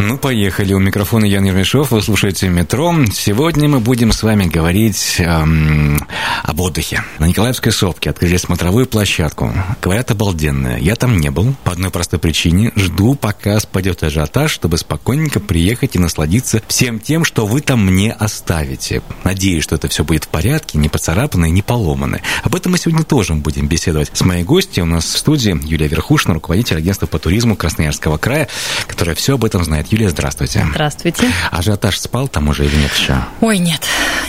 Ну, 0.00 0.16
поехали. 0.16 0.72
У 0.74 0.78
микрофона 0.78 1.24
Ян 1.24 1.44
Ермешов. 1.44 1.90
Вы 1.90 2.00
слушаете 2.02 2.48
«Метро». 2.48 2.94
Сегодня 3.12 3.68
мы 3.68 3.80
будем 3.80 4.12
с 4.12 4.22
вами 4.22 4.44
говорить 4.44 5.16
эм, 5.18 6.06
об 6.44 6.60
отдыхе. 6.60 7.02
На 7.18 7.26
Николаевской 7.26 7.72
сопке 7.72 8.10
открыли 8.10 8.36
смотровую 8.36 8.86
площадку. 8.86 9.52
Говорят, 9.82 10.12
обалденная. 10.12 10.78
Я 10.78 10.94
там 10.94 11.18
не 11.18 11.30
был. 11.30 11.52
По 11.64 11.72
одной 11.72 11.90
простой 11.90 12.20
причине. 12.20 12.70
Жду, 12.76 13.16
пока 13.16 13.58
спадет 13.58 14.04
ажиотаж, 14.04 14.52
чтобы 14.52 14.78
спокойненько 14.78 15.40
приехать 15.40 15.96
и 15.96 15.98
насладиться 15.98 16.62
всем 16.68 17.00
тем, 17.00 17.24
что 17.24 17.44
вы 17.44 17.60
там 17.60 17.84
мне 17.84 18.12
оставите. 18.12 19.02
Надеюсь, 19.24 19.64
что 19.64 19.74
это 19.74 19.88
все 19.88 20.04
будет 20.04 20.24
в 20.24 20.28
порядке, 20.28 20.78
не 20.78 20.88
поцарапано 20.88 21.46
и 21.46 21.50
не 21.50 21.62
поломано. 21.62 22.20
Об 22.44 22.54
этом 22.54 22.70
мы 22.70 22.78
сегодня 22.78 23.02
тоже 23.02 23.34
будем 23.34 23.66
беседовать 23.66 24.10
с 24.12 24.20
моей 24.24 24.44
гостью. 24.44 24.84
У 24.84 24.86
нас 24.86 25.06
в 25.06 25.18
студии 25.18 25.58
Юлия 25.66 25.88
Верхушина, 25.88 26.34
руководитель 26.34 26.76
агентства 26.76 27.06
по 27.06 27.18
туризму 27.18 27.56
Красноярского 27.56 28.16
края, 28.16 28.48
которая 28.86 29.16
все 29.16 29.34
об 29.34 29.44
этом 29.44 29.64
знает. 29.64 29.87
Юлия, 29.90 30.10
здравствуйте. 30.10 30.66
Здравствуйте. 30.70 31.30
Ажиотаж 31.50 31.98
спал 31.98 32.28
там 32.28 32.48
уже 32.48 32.66
или 32.66 32.76
нет 32.76 32.92
еще? 32.92 33.16
Ой, 33.40 33.58
нет. 33.58 33.80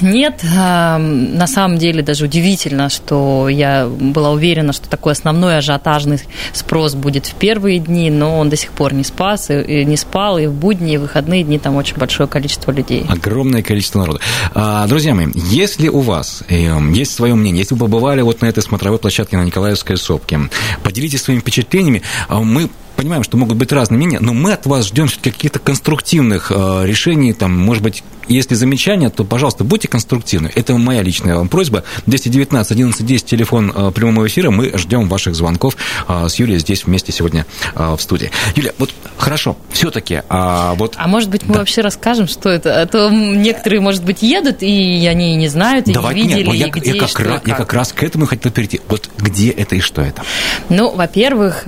Нет. 0.01 0.41
На 0.43 1.47
самом 1.47 1.77
деле 1.77 2.01
даже 2.01 2.25
удивительно, 2.25 2.89
что 2.89 3.49
я 3.49 3.87
была 3.87 4.31
уверена, 4.31 4.71
что 4.71 4.89
такой 4.89 5.11
основной 5.11 5.57
ажиотажный 5.57 6.21
спрос 6.53 6.95
будет 6.95 7.25
в 7.25 7.33
первые 7.33 7.79
дни, 7.79 8.09
но 8.09 8.39
он 8.39 8.49
до 8.49 8.55
сих 8.55 8.71
пор 8.71 8.93
не 8.93 9.03
спас, 9.03 9.49
и 9.49 9.83
не 9.83 9.97
спал, 9.97 10.37
и 10.37 10.45
в 10.45 10.53
будни, 10.53 10.93
и 10.93 10.97
в 10.97 11.01
выходные 11.01 11.43
дни 11.43 11.59
там 11.59 11.75
очень 11.75 11.97
большое 11.97 12.29
количество 12.29 12.71
людей. 12.71 13.05
Огромное 13.09 13.61
количество 13.61 13.99
народа. 13.99 14.21
А, 14.53 14.87
друзья 14.87 15.13
мои, 15.13 15.27
если 15.35 15.89
у 15.89 15.99
вас 15.99 16.43
эм, 16.47 16.93
есть 16.93 17.13
свое 17.13 17.35
мнение, 17.35 17.63
если 17.63 17.73
вы 17.75 17.81
побывали 17.81 18.21
вот 18.21 18.41
на 18.41 18.45
этой 18.45 18.63
смотровой 18.63 18.99
площадке 18.99 19.37
на 19.37 19.43
Николаевской 19.43 19.97
сопке, 19.97 20.39
поделитесь 20.83 21.23
своими 21.23 21.41
впечатлениями. 21.41 22.01
А, 22.29 22.39
мы 22.39 22.69
понимаем, 22.99 23.23
что 23.23 23.37
могут 23.37 23.55
быть 23.55 23.71
разные 23.71 23.97
мнения, 23.97 24.19
но 24.19 24.33
мы 24.33 24.51
от 24.51 24.65
вас 24.65 24.87
ждем 24.87 25.07
каких-то 25.07 25.57
конструктивных 25.59 26.51
э, 26.53 26.81
решений, 26.85 27.31
там, 27.31 27.57
может 27.57 27.81
быть, 27.81 28.03
если 28.27 28.55
замечания, 28.55 29.09
то, 29.09 29.23
пожалуйста, 29.23 29.63
будьте 29.63 29.87
конструктивны. 29.87 30.51
Это 30.53 30.77
моя 30.77 31.01
личная 31.01 31.37
вам 31.37 31.47
просьба. 31.47 31.83
219 32.07 32.71
11 32.71 33.05
10, 33.05 33.25
телефон 33.25 33.71
э, 33.73 33.91
прямого 33.91 34.27
эфира. 34.27 34.51
Мы 34.51 34.77
ждем 34.77 35.07
ваших 35.07 35.33
звонков 35.33 35.77
э, 36.09 36.27
с 36.27 36.35
Юлией 36.35 36.59
здесь 36.59 36.85
вместе 36.85 37.13
сегодня 37.13 37.45
в 37.73 37.97
студии. 37.99 38.31
Юлия, 38.55 38.73
вот 38.77 38.93
хорошо, 39.17 39.55
все-таки 39.71 40.21
а, 40.27 40.73
вот... 40.73 40.95
А 40.97 41.07
может 41.07 41.29
быть, 41.29 41.43
мы 41.45 41.53
да. 41.53 41.59
вообще 41.59 41.81
расскажем, 41.81 42.27
что 42.27 42.49
это? 42.49 42.81
А 42.81 42.85
то 42.85 43.09
некоторые, 43.09 43.79
может 43.79 44.03
быть, 44.03 44.21
едут, 44.21 44.61
и 44.61 45.07
они 45.07 45.35
не 45.35 45.47
знают, 45.47 45.87
и 45.87 45.93
Давай, 45.93 46.15
не 46.15 46.23
видели, 46.23 46.47
нет, 46.47 46.55
я, 46.55 46.67
где 46.69 46.91
я, 46.91 46.99
как 46.99 47.19
раз, 47.19 47.39
как. 47.39 47.47
я 47.47 47.55
как 47.55 47.73
раз 47.73 47.93
к 47.93 48.03
этому 48.03 48.25
хотел 48.25 48.51
перейти. 48.51 48.81
Вот 48.89 49.09
где 49.17 49.49
это 49.49 49.75
и 49.75 49.79
что 49.79 50.01
это? 50.01 50.23
Ну, 50.69 50.93
во-первых, 50.93 51.63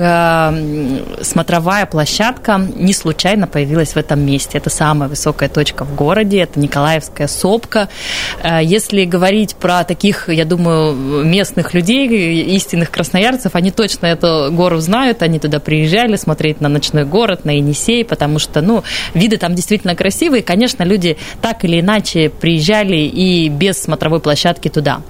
смотровая 1.23 1.85
площадка 1.85 2.61
не 2.75 2.93
случайно 2.93 3.47
появилась 3.47 3.93
в 3.93 3.97
этом 3.97 4.19
месте. 4.21 4.57
Это 4.57 4.69
самая 4.69 5.09
высокая 5.09 5.49
точка 5.49 5.85
в 5.85 5.95
городе, 5.95 6.39
это 6.39 6.59
Николаевская 6.59 7.27
сопка. 7.27 7.89
Э, 8.43 8.59
если 8.63 9.05
говорить 9.05 9.55
про 9.55 9.83
таких, 9.83 10.29
я 10.29 10.45
думаю, 10.45 10.93
местных 11.25 11.73
людей, 11.73 12.07
истинных 12.55 12.91
красноярцев, 12.91 13.55
они 13.55 13.71
точно 13.71 14.07
эту 14.07 14.49
гору 14.51 14.79
знают, 14.79 15.21
они 15.21 15.39
туда 15.39 15.59
приезжали 15.59 16.15
смотреть 16.15 16.61
на 16.61 16.69
ночной 16.69 17.05
город, 17.05 17.45
на 17.45 17.51
Енисей, 17.51 18.03
потому 18.05 18.39
что, 18.39 18.61
ну, 18.61 18.83
виды 19.13 19.37
там 19.37 19.55
действительно 19.55 19.95
красивые. 19.95 20.43
Конечно, 20.43 20.83
люди 20.83 21.17
так 21.41 21.63
или 21.65 21.79
иначе 21.79 22.29
приезжали 22.29 22.97
и 22.97 23.49
без 23.49 23.81
смотровой 23.81 24.19
площадки 24.19 24.69
туда. 24.69 25.01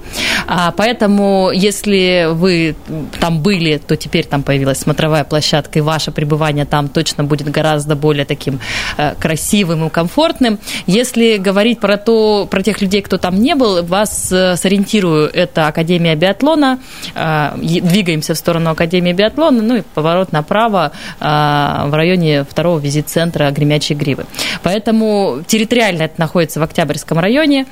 А, 0.46 0.72
поэтому, 0.72 1.50
если 1.52 2.28
вы 2.30 2.74
там 3.20 3.42
были, 3.42 3.78
то 3.78 3.96
теперь 3.96 4.26
там 4.26 4.42
появилась 4.42 4.78
смотровая 4.78 5.24
площадка, 5.24 5.78
и 5.78 5.82
ваше 6.02 6.10
пребывание 6.10 6.64
там 6.64 6.88
точно 6.88 7.24
будет 7.24 7.48
гораздо 7.48 7.94
более 7.94 8.24
таким 8.24 8.58
э, 8.98 9.14
красивым 9.20 9.86
и 9.86 9.90
комфортным. 9.90 10.58
Если 10.86 11.36
говорить 11.36 11.78
про 11.78 11.96
то, 11.96 12.46
про 12.50 12.62
тех 12.62 12.82
людей, 12.82 13.02
кто 13.02 13.18
там 13.18 13.40
не 13.40 13.54
был, 13.54 13.84
вас 13.84 14.32
э, 14.32 14.56
сориентирую, 14.56 15.30
это 15.32 15.68
Академия 15.68 16.16
биатлона, 16.16 16.78
э, 17.14 17.50
двигаемся 17.56 18.34
в 18.34 18.36
сторону 18.36 18.70
Академии 18.70 19.12
биатлона, 19.12 19.62
ну 19.62 19.76
и 19.76 19.82
поворот 19.94 20.32
направо 20.32 20.90
в 21.20 21.90
районе 21.92 22.44
второго 22.44 22.78
визит-центра 22.78 23.50
Гремячей 23.50 23.94
Гривы. 23.94 24.24
Поэтому 24.62 25.42
территориально 25.46 26.02
это 26.02 26.14
находится 26.18 26.60
в 26.60 26.62
Октябрьском 26.62 27.18
районе, 27.18 27.66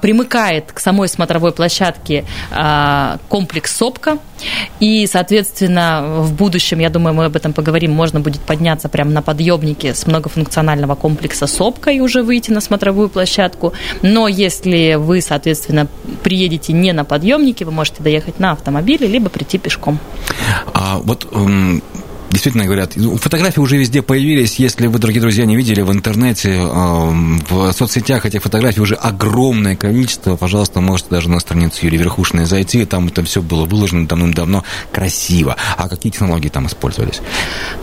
примыкает 0.00 0.72
к 0.72 0.80
самой 0.80 1.08
смотровой 1.08 1.52
площадке 1.52 2.24
комплекс 3.28 3.76
СОПКа, 3.76 4.18
и, 4.80 5.06
соответственно, 5.06 6.02
в 6.22 6.32
будущем, 6.34 6.80
я 6.80 6.90
думаю, 6.90 7.14
мы 7.14 7.26
об 7.26 7.36
этом 7.36 7.52
поговорим, 7.52 7.61
можно 7.88 8.20
будет 8.20 8.40
подняться 8.40 8.88
прямо 8.88 9.10
на 9.10 9.22
подъемнике 9.22 9.94
с 9.94 10.06
многофункционального 10.06 10.94
комплекса 10.94 11.46
СОПКа 11.46 11.90
и 11.90 12.00
уже 12.00 12.22
выйти 12.22 12.50
на 12.50 12.60
смотровую 12.60 13.08
площадку. 13.08 13.72
Но 14.02 14.28
если 14.28 14.94
вы, 14.94 15.20
соответственно, 15.20 15.86
приедете 16.22 16.72
не 16.72 16.92
на 16.92 17.04
подъемнике, 17.04 17.64
вы 17.64 17.72
можете 17.72 18.02
доехать 18.02 18.38
на 18.38 18.52
автомобиле, 18.52 19.06
либо 19.06 19.28
прийти 19.28 19.58
пешком. 19.58 19.98
А 20.74 20.98
вот 20.98 21.26
действительно 22.32 22.64
говорят, 22.64 22.92
ну, 22.96 23.16
фотографии 23.16 23.60
уже 23.60 23.76
везде 23.76 24.02
появились. 24.02 24.56
Если 24.56 24.86
вы, 24.86 24.98
дорогие 24.98 25.20
друзья, 25.20 25.44
не 25.44 25.56
видели 25.56 25.82
в 25.82 25.92
интернете, 25.92 26.58
в 26.60 27.72
соцсетях 27.72 28.26
этих 28.26 28.42
фотографий 28.42 28.80
уже 28.80 28.94
огромное 28.94 29.76
количество. 29.76 30.36
Пожалуйста, 30.36 30.80
можете 30.80 31.10
даже 31.10 31.28
на 31.28 31.38
страницу 31.40 31.84
Юрия 31.84 31.98
Верхушиной 31.98 32.46
зайти. 32.46 32.84
Там 32.86 33.08
это 33.08 33.22
все 33.22 33.42
было 33.42 33.66
выложено 33.66 34.06
давным-давно 34.06 34.64
красиво. 34.90 35.56
А 35.76 35.88
какие 35.88 36.10
технологии 36.12 36.48
там 36.48 36.66
использовались? 36.66 37.20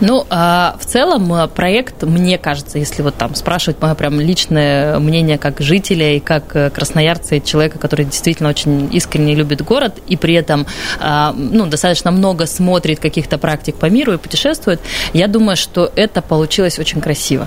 Ну, 0.00 0.26
а, 0.30 0.76
в 0.80 0.86
целом 0.86 1.32
э, 1.32 1.48
проект, 1.48 2.02
мне 2.02 2.38
кажется, 2.38 2.78
если 2.78 3.02
вот 3.02 3.14
там 3.16 3.34
спрашивать 3.34 3.80
мое 3.80 3.94
прям 3.94 4.20
личное 4.20 4.98
мнение 4.98 5.38
как 5.38 5.60
жителя 5.60 6.16
и 6.16 6.20
как 6.20 6.56
э, 6.56 6.70
красноярца, 6.70 7.36
и 7.36 7.44
человека, 7.44 7.78
который 7.78 8.04
действительно 8.04 8.48
очень 8.48 8.88
искренне 8.92 9.34
любит 9.34 9.62
город 9.62 9.98
и 10.06 10.16
при 10.16 10.34
этом 10.34 10.66
а, 10.98 11.32
ну, 11.36 11.66
достаточно 11.66 12.10
много 12.10 12.46
смотрит 12.46 12.98
каких-то 12.98 13.38
практик 13.38 13.76
по 13.76 13.86
миру 13.86 14.12
и 14.12 14.16
путешествует 14.16 14.39
путешествует, 14.40 14.80
я 15.12 15.28
думаю, 15.28 15.56
что 15.56 15.92
это 15.96 16.22
получилось 16.22 16.78
очень 16.78 17.00
красиво. 17.00 17.46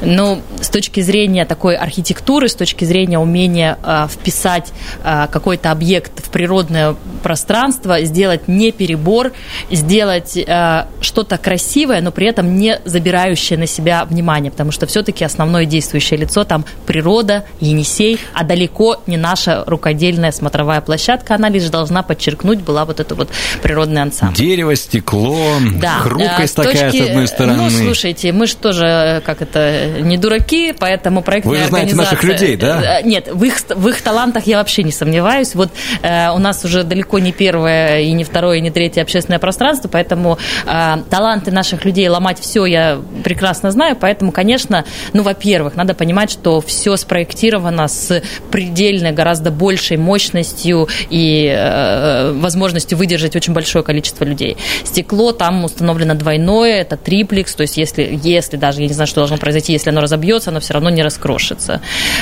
Но 0.00 0.40
с 0.60 0.68
точки 0.68 1.00
зрения 1.00 1.44
такой 1.44 1.76
архитектуры, 1.76 2.48
с 2.48 2.54
точки 2.54 2.84
зрения 2.84 3.18
умения 3.18 3.78
э, 3.82 4.06
вписать 4.10 4.72
э, 5.04 5.26
какой-то 5.30 5.70
объект 5.70 6.24
в 6.24 6.30
природное 6.30 6.96
пространство, 7.22 8.00
сделать 8.02 8.48
не 8.48 8.72
перебор, 8.72 9.32
сделать 9.70 10.36
э, 10.36 10.86
что-то 11.00 11.38
красивое, 11.38 12.00
но 12.00 12.10
при 12.10 12.26
этом 12.26 12.56
не 12.56 12.80
забирающее 12.84 13.58
на 13.58 13.66
себя 13.66 14.04
внимание, 14.04 14.50
потому 14.50 14.72
что 14.72 14.86
все-таки 14.86 15.24
основное 15.24 15.64
действующее 15.64 16.18
лицо 16.18 16.44
там 16.44 16.64
природа, 16.86 17.44
Енисей, 17.60 18.18
а 18.32 18.44
далеко 18.44 19.02
не 19.06 19.16
наша 19.16 19.64
рукодельная 19.66 20.32
смотровая 20.32 20.80
площадка, 20.80 21.34
она 21.34 21.48
лишь 21.48 21.68
должна 21.68 22.02
подчеркнуть 22.02 22.60
была 22.60 22.84
вот 22.84 23.00
эту 23.00 23.14
вот 23.14 23.30
природный 23.62 24.02
ансамбль. 24.02 24.36
Дерево, 24.36 24.76
стекло, 24.76 25.36
да. 25.80 26.00
хрупкость 26.00 26.52
с 26.52 26.54
такая 26.54 26.90
точки, 26.90 27.04
с 27.04 27.08
одной 27.08 27.28
стороны. 27.28 27.62
Ну, 27.62 27.70
слушайте, 27.70 28.32
мы 28.32 28.46
же 28.46 28.56
тоже, 28.56 29.22
как 29.24 29.42
это, 29.42 29.55
это 29.56 30.00
не 30.00 30.16
дураки, 30.16 30.74
поэтому 30.78 31.22
проектная 31.22 31.62
Вы 31.62 31.68
знаете 31.68 31.94
наших 31.94 32.22
людей, 32.22 32.56
да? 32.56 33.00
Э, 33.00 33.02
нет, 33.02 33.28
в 33.32 33.42
их, 33.44 33.56
в 33.68 33.88
их 33.88 34.00
талантах 34.02 34.46
я 34.46 34.58
вообще 34.58 34.82
не 34.82 34.92
сомневаюсь. 34.92 35.54
Вот 35.54 35.70
э, 36.02 36.30
у 36.30 36.38
нас 36.38 36.64
уже 36.64 36.84
далеко 36.84 37.18
не 37.18 37.32
первое, 37.32 38.00
и 38.00 38.12
не 38.12 38.24
второе, 38.24 38.58
и 38.58 38.60
не 38.60 38.70
третье 38.70 39.02
общественное 39.02 39.38
пространство, 39.38 39.88
поэтому 39.88 40.38
э, 40.66 40.96
таланты 41.10 41.50
наших 41.50 41.84
людей 41.84 42.08
ломать 42.08 42.38
все 42.40 42.66
я 42.66 42.98
прекрасно 43.24 43.70
знаю, 43.70 43.96
поэтому, 43.98 44.32
конечно, 44.32 44.84
ну, 45.12 45.22
во-первых, 45.22 45.76
надо 45.76 45.94
понимать, 45.94 46.30
что 46.30 46.60
все 46.60 46.96
спроектировано 46.96 47.88
с 47.88 48.22
предельно 48.50 49.12
гораздо 49.12 49.50
большей 49.50 49.96
мощностью 49.96 50.88
и 51.10 51.52
э, 51.56 52.32
возможностью 52.32 52.98
выдержать 52.98 53.36
очень 53.36 53.52
большое 53.52 53.84
количество 53.84 54.24
людей. 54.24 54.56
Стекло 54.84 55.32
там 55.32 55.64
установлено 55.64 56.14
двойное, 56.14 56.80
это 56.80 56.96
триплекс, 56.96 57.54
то 57.54 57.62
есть 57.62 57.76
если, 57.76 58.18
если 58.22 58.56
даже, 58.56 58.82
я 58.82 58.88
не 58.88 58.94
знаю, 58.94 59.06
что 59.06 59.20
должно 59.20 59.35
произойти, 59.38 59.72
если 59.72 59.90
оно 59.90 60.00
разобьется, 60.00 60.50
оно 60.50 60.60
все 60.60 60.74
равно 60.74 60.90
не 60.90 61.02
раскрошится. 61.02 61.80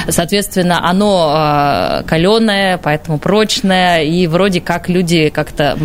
Соответственно, 0.09 0.89
оно 0.89 2.03
каленое, 2.07 2.79
поэтому 2.79 3.19
прочное, 3.19 4.03
и 4.03 4.27
вроде 4.27 4.61
как 4.61 4.89
люди 4.89 5.29
как-то 5.29 5.79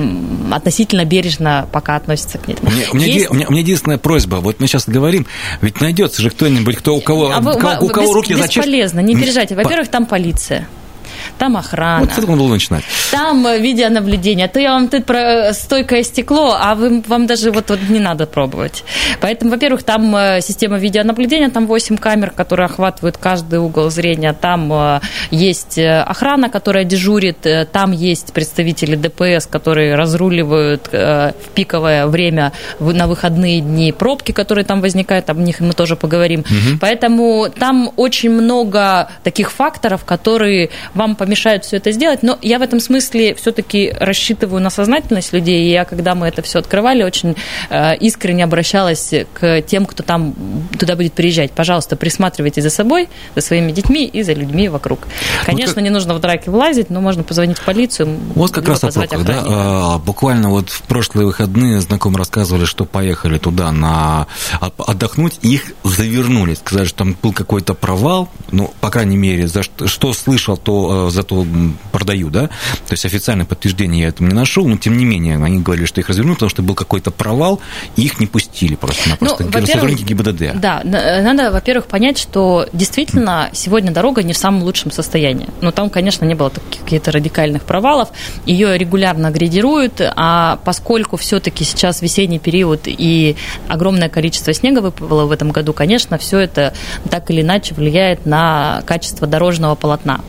относительно 0.52 1.06
бережно 1.06 1.68
пока 1.72 1.96
относятся 1.96 2.38
к 2.38 2.48
нему. 2.48 2.60
У 2.92 2.96
меня, 2.96 3.08
Есть... 3.08 3.30
у, 3.30 3.34
меня, 3.34 3.48
у 3.48 3.52
меня 3.52 3.62
единственная 3.62 3.98
просьба. 3.98 4.38
Вот 4.38 4.60
мы 4.60 4.68
сейчас 4.68 4.88
говорим, 4.88 5.26
ведь 5.62 5.82
найдется 5.82 6.22
же 6.22 6.30
кто-нибудь, 6.30 6.78
кто 6.78 6.96
у 6.96 7.02
кого, 7.02 7.32
а 7.32 7.40
вы, 7.40 7.56
у 7.56 7.58
кого, 7.58 7.86
у 7.86 7.90
кого 7.90 8.08
без, 8.08 8.14
руки 8.14 8.36
зачем? 8.36 8.64
Бесполезно, 8.64 9.00
не 9.00 9.16
переживайте. 9.16 9.56
Во-первых, 9.56 9.90
там 9.90 10.06
полиция 10.06 10.68
там 11.40 11.58
охрана. 11.58 12.02
Вот 12.02 12.12
с 12.14 12.18
этого 12.18 12.36
было 12.36 12.50
начинать. 12.50 12.84
Там 13.12 13.48
э, 13.48 13.60
видеонаблюдение. 13.60 14.46
А 14.46 14.50
то 14.50 14.60
я 14.60 14.74
вам 14.74 14.90
тут 14.90 15.06
про 15.06 15.20
э, 15.20 15.54
стойкое 15.54 16.04
стекло, 16.04 16.56
а 16.60 16.76
вы, 16.76 17.02
вам 17.08 17.28
даже 17.28 17.52
вот, 17.52 17.70
вот 17.70 17.80
не 17.90 18.00
надо 18.00 18.28
пробовать. 18.28 18.84
Поэтому, 19.22 19.52
во-первых, 19.52 19.84
там 19.84 20.16
э, 20.16 20.42
система 20.42 20.78
видеонаблюдения, 20.78 21.50
там 21.50 21.66
8 21.66 21.98
камер, 21.98 22.32
которые 22.32 22.66
охватывают 22.66 23.18
каждый 23.18 23.60
угол 23.60 23.90
зрения. 23.90 24.34
Там 24.34 25.02
есть 25.32 25.80
охрана, 25.80 26.50
которая 26.50 26.84
дежурит, 26.84 27.48
там 27.72 27.92
есть 27.92 28.34
представители 28.34 28.96
ДПС, 28.96 29.48
которые 29.48 29.96
разруливают 29.96 30.90
в 30.92 31.34
пиковое 31.56 32.06
время 32.08 32.52
на 32.80 33.08
выходные 33.08 33.62
дни 33.62 33.92
пробки, 33.92 34.34
которые 34.34 34.66
там 34.66 34.82
возникают, 34.82 35.30
об 35.30 35.38
них 35.38 35.62
мы 35.62 35.74
тоже 35.74 35.96
поговорим. 35.96 36.42
Угу. 36.42 36.80
Поэтому 36.82 37.48
там 37.58 37.92
очень 37.96 38.30
много 38.30 39.10
таких 39.24 39.52
факторов, 39.52 40.04
которые 40.04 40.70
вам 40.94 41.16
помешают 41.30 41.64
все 41.64 41.78
это 41.78 41.92
сделать. 41.92 42.24
Но 42.24 42.40
я 42.42 42.58
в 42.58 42.64
этом 42.64 42.80
смысле 42.80 43.36
все-таки 43.36 43.94
рассчитываю 44.00 44.62
на 44.62 44.72
сознательность 44.72 45.32
людей. 45.32 45.68
И 45.68 45.72
я, 45.72 45.86
когда 45.86 46.16
мы 46.16 46.28
это 46.28 46.42
все 46.42 46.58
открывали, 46.58 47.04
очень 47.04 47.36
э, 47.70 47.96
искренне 47.98 48.44
обращалась 48.44 49.14
к 49.34 49.62
тем, 49.62 49.86
кто 49.86 50.02
там 50.02 50.34
туда 50.80 50.96
будет 50.96 51.14
приезжать. 51.14 51.52
Пожалуйста, 51.52 51.96
присматривайте 51.96 52.62
за 52.62 52.72
собой, 52.72 53.10
за 53.36 53.42
своими 53.42 53.72
детьми 53.72 54.06
и 54.06 54.24
за 54.24 54.34
людьми 54.34 54.70
вокруг. 54.70 55.02
Конечно, 55.46 55.74
вот 55.74 55.76
как... 55.76 55.84
не 55.84 55.90
нужно 55.92 56.16
в 56.16 56.20
драки 56.20 56.50
влазить, 56.50 56.90
но 56.90 57.00
можно 57.00 57.22
позвонить 57.22 57.60
в 57.60 57.64
полицию. 57.64 58.18
Вот 58.34 58.50
как 58.50 58.68
раз 58.68 58.84
о 58.84 58.92
пробках, 58.92 59.24
да? 59.24 59.44
А, 59.46 59.98
буквально 60.00 60.50
вот 60.50 60.72
в 60.72 60.82
прошлые 60.84 61.28
выходные 61.28 61.80
знакомые 61.80 62.18
рассказывали, 62.18 62.66
что 62.66 62.86
поехали 62.86 63.38
туда 63.38 63.72
на 63.72 64.26
отдохнуть, 64.60 65.38
их 65.44 65.74
завернули, 65.84 66.56
сказали, 66.56 66.88
что 66.88 66.98
там 67.00 67.16
был 67.22 67.34
какой-то 67.34 67.76
провал, 67.76 68.30
ну, 68.52 68.74
по 68.82 68.90
крайней 68.90 69.18
мере, 69.18 69.48
за 69.48 69.62
что, 69.62 69.88
что 69.88 70.14
слышал, 70.14 70.58
то 70.58 71.10
э, 71.10 71.12
зато 71.22 71.46
продаю, 71.92 72.30
да, 72.30 72.48
то 72.48 72.92
есть 72.92 73.06
официальное 73.06 73.46
подтверждение 73.46 74.04
я 74.04 74.08
этому 74.08 74.30
не 74.30 74.36
нашел, 74.36 74.68
но 74.68 74.78
тем 74.78 74.98
не 74.98 75.06
менее 75.06 75.44
они 75.44 75.60
говорили, 75.60 75.86
что 75.86 76.02
их 76.02 76.10
развернули, 76.10 76.36
потому 76.36 76.50
что 76.50 76.62
был 76.62 76.76
какой-то 76.76 77.12
провал, 77.12 77.60
и 77.96 78.04
их 78.04 78.20
не 78.20 78.28
пустили 78.28 78.76
просто-напросто. 78.76 79.44
Ну, 79.44 79.66
сотрудники 79.66 80.04
ГИБДД. 80.04 80.60
Да, 80.60 80.82
надо, 80.84 81.52
во-первых, 81.52 81.88
понять, 81.88 82.18
что 82.18 82.68
действительно 82.74 83.50
сегодня 83.54 83.92
дорога 83.92 84.24
не 84.24 84.34
в 84.34 84.38
самом 84.38 84.64
лучшем 84.64 84.92
состоянии. 84.92 85.48
Но 85.62 85.72
там, 85.72 85.90
конечно, 85.90 86.26
не 86.26 86.36
было 86.36 86.52
каких-то 86.84 87.12
радикальных 87.12 87.64
провалов, 87.64 88.10
ее 88.46 88.78
регулярно 88.78 89.32
градируют, 89.32 90.02
а 90.02 90.60
поскольку 90.64 91.18
все-таки 91.18 91.64
сейчас 91.64 92.02
весенний 92.02 92.40
период 92.40 92.82
и 92.86 93.36
огромное 93.68 94.10
количество 94.10 94.54
снега 94.54 94.80
выпало 94.80 95.26
в 95.26 95.32
этом 95.32 95.52
году, 95.52 95.74
конечно, 95.74 96.18
все 96.18 96.40
это 96.40 96.74
так 97.10 97.30
или 97.32 97.42
иначе 97.42 97.76
влияет 97.76 98.26
на 98.26 98.84
качество 98.86 99.28
дорожного 99.28 99.76
полотна. 99.76 100.22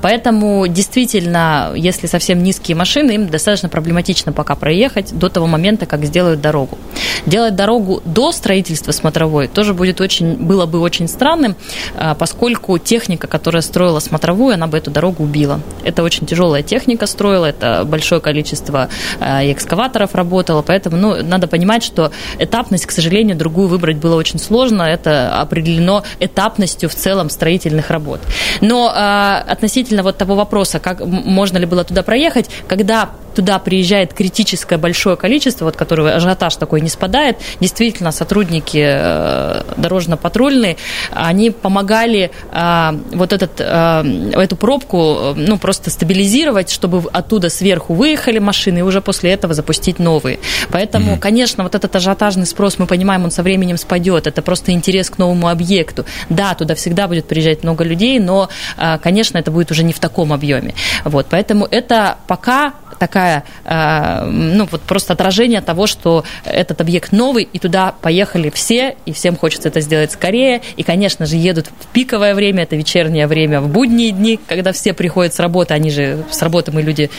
А, 0.00 0.10
поэтому 0.10 0.66
действительно, 0.66 1.72
если 1.76 2.06
совсем 2.06 2.42
низкие 2.42 2.76
машины, 2.76 3.12
им 3.12 3.28
достаточно 3.28 3.68
проблематично 3.68 4.32
пока 4.32 4.54
проехать 4.54 5.16
до 5.16 5.28
того 5.28 5.46
момента, 5.46 5.86
как 5.86 6.04
сделают 6.04 6.40
дорогу. 6.40 6.78
Делать 7.26 7.54
дорогу 7.54 8.02
до 8.04 8.32
строительства 8.32 8.92
смотровой 8.92 9.48
тоже 9.48 9.74
будет 9.74 10.00
очень, 10.00 10.36
было 10.36 10.66
бы 10.66 10.80
очень 10.80 11.08
странным, 11.08 11.56
а, 11.96 12.14
поскольку 12.14 12.78
техника, 12.78 13.26
которая 13.26 13.62
строила 13.62 14.00
смотровую, 14.00 14.54
она 14.54 14.66
бы 14.66 14.78
эту 14.78 14.90
дорогу 14.90 15.24
убила. 15.24 15.60
Это 15.84 16.02
очень 16.02 16.26
тяжелая 16.26 16.62
техника 16.62 17.06
строила, 17.06 17.46
это 17.46 17.84
большое 17.84 18.20
количество 18.20 18.88
а, 19.20 19.42
экскаваторов 19.44 20.14
работало, 20.14 20.62
поэтому 20.62 20.96
ну, 20.96 21.22
надо 21.22 21.46
понимать, 21.46 21.82
что 21.82 22.12
этапность, 22.38 22.86
к 22.86 22.90
сожалению, 22.90 23.36
другую 23.36 23.68
выбрать 23.68 23.96
было 23.96 24.16
очень 24.16 24.38
сложно, 24.38 24.82
это 24.82 25.40
определено 25.40 26.04
этапностью 26.20 26.88
в 26.88 26.94
целом 26.94 27.30
строительных 27.30 27.90
работ. 27.90 28.20
Но 28.60 28.90
относительно 28.90 29.89
вот 29.98 30.18
того 30.18 30.34
вопроса, 30.34 30.78
как 30.78 31.04
можно 31.04 31.58
ли 31.58 31.66
было 31.66 31.84
туда 31.84 32.02
проехать, 32.02 32.48
когда 32.68 33.10
туда 33.34 33.58
приезжает 33.58 34.12
критическое 34.12 34.78
большое 34.78 35.16
количество, 35.16 35.64
вот 35.64 35.76
которого 35.76 36.12
ажиотаж 36.12 36.56
такой 36.56 36.80
не 36.80 36.88
спадает, 36.88 37.38
действительно 37.60 38.12
сотрудники 38.12 38.84
э, 38.84 39.62
дорожно-патрульные, 39.76 40.76
они 41.12 41.50
помогали 41.50 42.30
э, 42.52 42.98
вот 43.12 43.32
этот, 43.32 43.52
э, 43.58 44.30
эту 44.34 44.56
пробку 44.56 45.34
ну, 45.36 45.58
просто 45.58 45.90
стабилизировать, 45.90 46.70
чтобы 46.70 47.08
оттуда 47.12 47.48
сверху 47.50 47.94
выехали 47.94 48.38
машины 48.38 48.78
и 48.78 48.82
уже 48.82 49.00
после 49.00 49.30
этого 49.32 49.54
запустить 49.54 49.98
новые. 49.98 50.38
Поэтому, 50.70 51.14
mm-hmm. 51.14 51.18
конечно, 51.18 51.62
вот 51.62 51.74
этот 51.74 51.94
ажиотажный 51.94 52.46
спрос, 52.46 52.78
мы 52.78 52.86
понимаем, 52.86 53.24
он 53.24 53.30
со 53.30 53.42
временем 53.42 53.76
спадет, 53.76 54.26
это 54.26 54.42
просто 54.42 54.72
интерес 54.72 55.10
к 55.10 55.18
новому 55.18 55.48
объекту. 55.48 56.04
Да, 56.28 56.54
туда 56.54 56.74
всегда 56.74 57.08
будет 57.08 57.26
приезжать 57.26 57.62
много 57.62 57.84
людей, 57.84 58.18
но, 58.18 58.48
конечно, 59.02 59.38
это 59.38 59.50
будет 59.50 59.70
уже 59.70 59.79
не 59.82 59.92
в 59.92 60.00
таком 60.00 60.32
объеме. 60.32 60.74
Вот, 61.04 61.26
поэтому 61.30 61.66
это 61.70 62.16
пока 62.26 62.74
такая, 63.00 63.44
э, 63.64 64.24
ну, 64.26 64.68
вот 64.70 64.82
просто 64.82 65.14
отражение 65.14 65.62
того, 65.62 65.86
что 65.86 66.24
этот 66.44 66.80
объект 66.80 67.12
новый, 67.12 67.48
и 67.50 67.58
туда 67.58 67.94
поехали 68.00 68.50
все, 68.50 68.94
и 69.06 69.12
всем 69.12 69.36
хочется 69.36 69.68
это 69.68 69.80
сделать 69.80 70.12
скорее. 70.12 70.60
И, 70.76 70.82
конечно 70.82 71.24
же, 71.26 71.36
едут 71.36 71.66
в 71.66 71.86
пиковое 71.86 72.34
время, 72.34 72.64
это 72.64 72.76
вечернее 72.76 73.26
время, 73.26 73.60
в 73.60 73.68
будние 73.68 74.10
дни, 74.12 74.38
когда 74.46 74.72
все 74.72 74.92
приходят 74.92 75.34
с 75.34 75.40
работы, 75.40 75.74
они 75.74 75.90
же 75.90 76.24
с 76.30 76.42
работы 76.42 76.72
мы 76.72 76.82
люди 76.82 77.10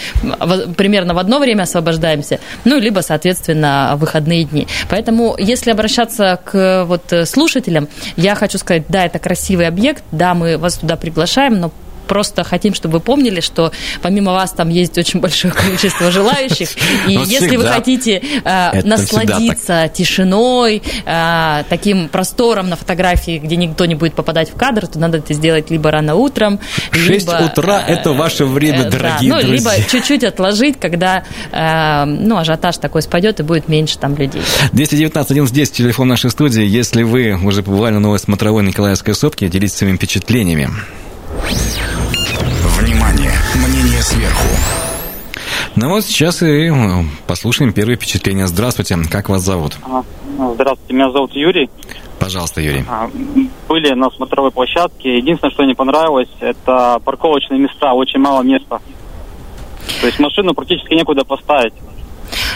примерно 0.78 1.16
в 1.16 1.18
одно 1.18 1.40
время 1.40 1.64
освобождаемся, 1.64 2.40
ну, 2.64 2.80
либо, 2.80 3.00
соответственно, 3.00 3.96
выходные 3.98 4.44
дни. 4.44 4.68
Поэтому, 4.88 5.36
если 5.40 5.72
обращаться 5.72 6.40
к 6.46 6.86
вот 6.86 7.12
слушателям, 7.28 7.88
я 8.18 8.36
хочу 8.36 8.60
сказать, 8.60 8.84
да, 8.88 9.06
это 9.06 9.18
красивый 9.18 9.68
объект, 9.68 10.04
да, 10.12 10.36
мы 10.36 10.60
вас 10.60 10.76
туда 10.76 10.96
приглашаем, 10.96 11.60
но 11.60 11.72
просто 12.12 12.44
хотим, 12.44 12.74
чтобы 12.74 12.96
вы 12.96 13.00
помнили, 13.00 13.40
что 13.40 13.72
помимо 14.02 14.34
вас 14.34 14.52
там 14.52 14.68
есть 14.68 14.98
очень 14.98 15.22
большое 15.22 15.54
количество 15.54 16.12
желающих. 16.12 16.68
И 17.08 17.14
если 17.14 17.56
вы 17.56 17.64
хотите 17.64 18.22
э, 18.44 18.82
насладиться 18.84 19.90
тишиной, 19.94 20.84
э, 21.06 21.64
таким 21.70 22.10
простором 22.10 22.68
на 22.68 22.76
фотографии, 22.76 23.40
где 23.40 23.56
никто 23.56 23.86
не 23.86 23.96
будет 23.96 24.14
попадать 24.14 24.50
в 24.50 24.58
кадр, 24.58 24.88
то 24.88 25.00
надо 25.00 25.20
это 25.20 25.34
сделать 25.34 25.72
либо 25.72 25.90
рано 25.90 26.16
утром, 26.16 26.60
6 26.92 27.30
утра– 27.46 27.82
это 27.88 28.12
ваше 28.12 28.44
время, 28.44 28.90
дорогие 28.90 29.34
ну, 29.34 29.40
Либо 29.40 29.72
чуть-чуть 29.90 30.26
отложить, 30.26 30.82
когда 30.82 31.24
э, 31.54 32.04
ну, 32.04 32.36
ажиотаж 32.36 32.78
такой 32.78 33.04
спадет 33.04 33.40
и 33.40 33.44
будет 33.44 33.70
меньше 33.70 33.98
там 33.98 34.18
людей. 34.18 34.42
219 34.74 35.32
11 35.32 35.72
телефон 35.72 36.10
нашей 36.10 36.30
студии. 36.30 36.66
Если 36.66 37.04
вы 37.04 37.40
уже 37.42 37.64
побывали 37.64 37.94
на 37.94 38.02
новой 38.02 38.20
смотровой 38.20 38.64
Николаевской 38.64 39.16
сопке, 39.16 39.48
делитесь 39.48 39.78
своими 39.78 39.96
впечатлениями. 39.96 40.68
Мнение 44.02 44.04
сверху. 44.04 44.48
Ну 45.76 45.90
вот 45.90 46.04
сейчас 46.04 46.42
и 46.42 46.70
э, 46.70 46.74
послушаем 47.28 47.72
первые 47.72 47.98
впечатления. 47.98 48.48
Здравствуйте, 48.48 48.98
как 49.10 49.30
вас 49.30 49.42
зовут? 49.42 49.78
А, 49.84 50.04
здравствуйте, 50.54 50.94
меня 50.94 51.12
зовут 51.12 51.34
Юрий. 51.34 51.70
Пожалуйста, 52.20 52.62
Юрий. 52.62 52.84
А, 52.90 53.10
были 53.68 53.94
на 53.94 54.10
смотровой 54.10 54.52
площадке. 54.52 55.18
Единственное, 55.18 55.52
что 55.52 55.64
не 55.64 55.74
понравилось, 55.74 56.30
это 56.40 57.00
парковочные 57.04 57.60
места, 57.60 57.94
очень 57.94 58.20
мало 58.20 58.42
места. 58.42 58.82
То 60.02 60.08
есть 60.08 60.20
машину 60.20 60.54
практически 60.54 60.94
некуда 60.94 61.24
поставить. 61.24 61.74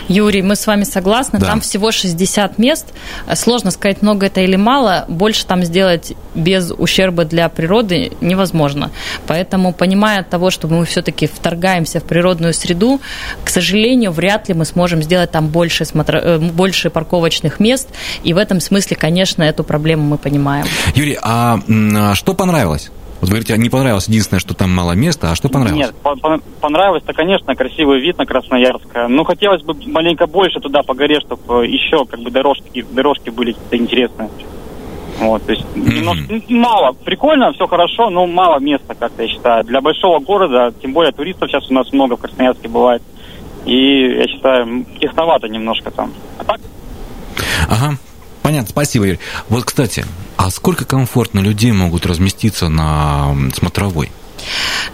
Юрий, 0.08 0.42
мы 0.42 0.56
с 0.56 0.68
вами 0.68 0.84
согласны. 0.84 1.40
Да. 1.40 1.48
Там 1.48 1.62
всего 1.62 1.92
60 1.92 2.58
мест. 2.58 2.88
Сложно 3.34 3.72
сказать, 3.72 4.02
много 4.02 4.28
это 4.28 4.42
или 4.42 4.56
мало. 4.56 5.06
Больше 5.08 5.46
там 5.46 5.64
сделать 5.64 6.14
без 6.36 6.72
ущерба 6.72 7.26
для 7.26 7.50
природы 7.50 8.12
невозможно. 8.22 8.92
Поэтому, 9.28 9.74
понимая 9.74 10.24
того, 10.24 10.52
что 10.52 10.68
мы 10.68 10.86
все-таки 10.86 11.28
вторгаемся 11.28 12.00
в 12.00 12.04
природную 12.04 12.54
среду, 12.54 13.02
к 13.44 13.50
сожалению, 13.50 14.12
вряд 14.12 14.50
ли 14.50 14.54
мы 14.54 14.66
сможем 14.66 15.02
сделать 15.02 15.32
там 15.32 15.48
больше, 15.48 15.86
смотро... 15.86 16.20
Э, 16.20 16.38
больше 16.38 16.90
парковочных 16.90 17.60
мест. 17.60 17.90
И 18.24 18.34
в 18.34 18.38
этом 18.38 18.60
смысле, 18.60 18.96
конечно, 18.96 19.44
эту 19.44 19.64
проблему 19.64 20.04
мы 20.04 20.18
понимаем. 20.18 20.66
Юрий, 20.94 21.18
а, 21.22 21.60
а 21.70 22.16
что 22.16 22.34
понравилось? 22.34 22.92
Вот 23.22 23.30
говорите, 23.30 23.54
а 23.54 23.58
не 23.58 23.70
понравилось 23.70 24.08
единственное, 24.08 24.40
что 24.40 24.54
там 24.54 24.72
мало 24.72 24.92
места, 24.92 25.32
а 25.32 25.36
что 25.36 25.50
понравилось? 25.50 25.88
Нет, 25.88 25.96
понравилось-то, 26.62 27.14
конечно, 27.14 27.56
красивый 27.56 28.00
вид 28.00 28.18
на 28.18 28.26
Красноярск. 28.26 28.88
Ну, 29.08 29.24
хотелось 29.24 29.64
бы 29.64 29.74
маленько 29.88 30.28
больше 30.28 30.60
туда 30.60 30.84
по 30.84 30.94
горе, 30.94 31.20
чтобы 31.22 31.66
еще 31.66 32.06
как 32.06 32.20
бы 32.20 32.30
дорожки, 32.30 32.86
дорожки 32.92 33.30
были 33.30 33.54
какие-то 33.54 33.78
интересные. 33.78 34.30
Вот, 35.20 35.46
то 35.46 35.54
есть 35.54 35.66
mm-hmm. 35.74 36.44
мало. 36.50 36.92
Прикольно, 36.92 37.54
все 37.54 37.68
хорошо, 37.68 38.10
но 38.10 38.28
мало 38.28 38.60
места, 38.60 38.96
как 38.96 39.14
я 39.18 39.28
считаю. 39.30 39.64
Для 39.64 39.80
большого 39.80 40.20
города, 40.20 40.74
тем 40.82 40.92
более 40.92 41.14
туристов 41.14 41.50
сейчас 41.50 41.70
у 41.72 41.74
нас 41.74 41.92
много 41.94 42.18
в 42.18 42.20
Красноярске 42.20 42.68
бывает. 42.68 43.02
И 43.66 44.10
я 44.10 44.28
считаю, 44.28 44.86
техновато 45.00 45.48
немножко 45.48 45.90
там. 45.90 46.14
А 46.38 46.44
так? 46.44 46.60
Ага, 47.70 47.98
понятно, 48.44 48.68
спасибо, 48.68 49.06
Юрий. 49.06 49.20
Вот, 49.48 49.64
кстати, 49.64 50.06
а 50.46 50.52
сколько 50.52 50.86
комфортно 50.86 51.40
людей 51.40 51.72
могут 51.72 52.06
разместиться 52.06 52.70
на 52.70 53.36
смотровой? 53.56 54.12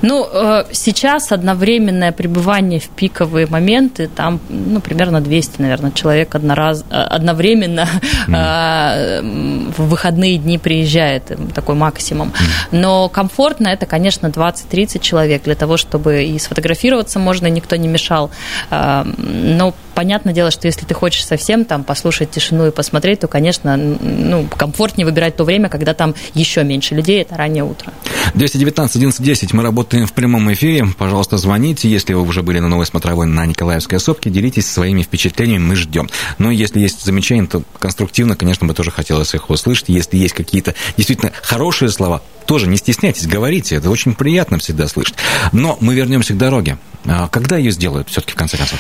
Ну, 0.02 0.28
э, 0.32 0.66
сейчас 0.72 1.32
одновременное 1.32 2.12
пребывание 2.12 2.80
в 2.80 2.90
пиковые 2.90 3.48
моменты, 3.48 4.08
там, 4.08 4.40
ну, 4.50 4.82
примерно 4.82 5.22
200, 5.22 5.62
наверное, 5.62 5.92
человек 5.92 6.34
однораз, 6.34 6.84
э, 6.90 6.96
одновременно 6.96 7.88
mm. 8.28 9.74
в 9.78 9.90
выходные 9.90 10.38
дни 10.38 10.58
приезжает, 10.58 11.32
такой 11.54 11.76
максимум. 11.76 12.34
Но 12.72 13.10
комфортно 13.10 13.68
это, 13.68 13.86
конечно, 13.86 14.28
20-30 14.28 15.00
человек 15.00 15.44
для 15.44 15.56
того, 15.56 15.78
чтобы 15.78 16.24
и 16.24 16.40
сфотографироваться 16.40 17.20
можно, 17.20 17.48
никто 17.48 17.76
не 17.76 17.88
мешал. 17.88 18.32
Но 18.70 19.74
понятное 19.94 20.34
дело, 20.34 20.52
что 20.52 20.68
если 20.68 20.86
ты 20.86 20.94
хочешь 20.94 21.26
совсем 21.26 21.66
там 21.66 21.84
послушать 21.84 22.32
тишину 22.32 22.68
и 22.68 22.72
посмотреть, 22.72 23.20
то, 23.20 23.28
конечно, 23.28 23.78
ну, 23.78 24.48
комфортнее 24.48 25.06
выбирать 25.06 25.36
то 25.36 25.44
время, 25.44 25.70
когда 25.70 25.94
там 25.94 26.16
еще 26.34 26.64
меньше 26.64 26.96
людей, 26.96 27.22
это 27.22 27.36
раннее 27.36 27.64
утро. 27.64 27.94
219 28.34 29.02
1110 29.32 29.54
мы 29.54 29.64
работаем 29.64 30.08
в 30.08 30.12
прямом 30.12 30.52
эфире. 30.52 30.86
Пожалуйста, 30.98 31.38
звоните. 31.38 31.90
Если 31.90 32.14
вы 32.14 32.22
уже 32.24 32.44
были 32.44 32.60
на 32.60 32.68
новой 32.68 32.86
смотровой 32.86 33.28
на 33.28 33.46
Николаевской 33.46 33.98
сопке, 33.98 34.30
делитесь 34.30 34.70
своими 34.70 35.04
впечатлениями, 35.04 35.64
мы 35.64 35.76
ждем. 35.78 36.10
Но 36.38 36.52
если 36.52 36.82
есть 36.82 37.06
замечания, 37.06 37.48
то 37.48 37.64
конструктивно, 37.80 38.36
конечно, 38.36 38.68
бы 38.68 38.74
тоже 38.74 38.92
хотелось 38.92 39.34
их 39.34 39.50
услышать. 39.50 39.86
Если 39.88 40.18
есть 40.18 40.34
какие-то 40.34 40.76
действительно 40.98 41.32
хорошие 41.44 41.90
слова, 41.92 42.22
тоже 42.46 42.68
не 42.68 42.76
стесняйтесь, 42.76 43.26
говорите, 43.26 43.76
это 43.76 43.90
очень 43.90 44.16
приятно 44.16 44.58
всегда 44.58 44.90
слышать. 44.90 45.16
Но 45.54 45.78
мы 45.80 45.96
вернемся 45.96 46.34
к 46.34 46.38
дороге. 46.38 46.78
А 47.08 47.28
когда 47.30 47.58
ее 47.58 47.72
сделают 47.72 48.10
все-таки 48.10 48.34
в 48.34 48.36
конце 48.36 48.58
концов? 48.58 48.80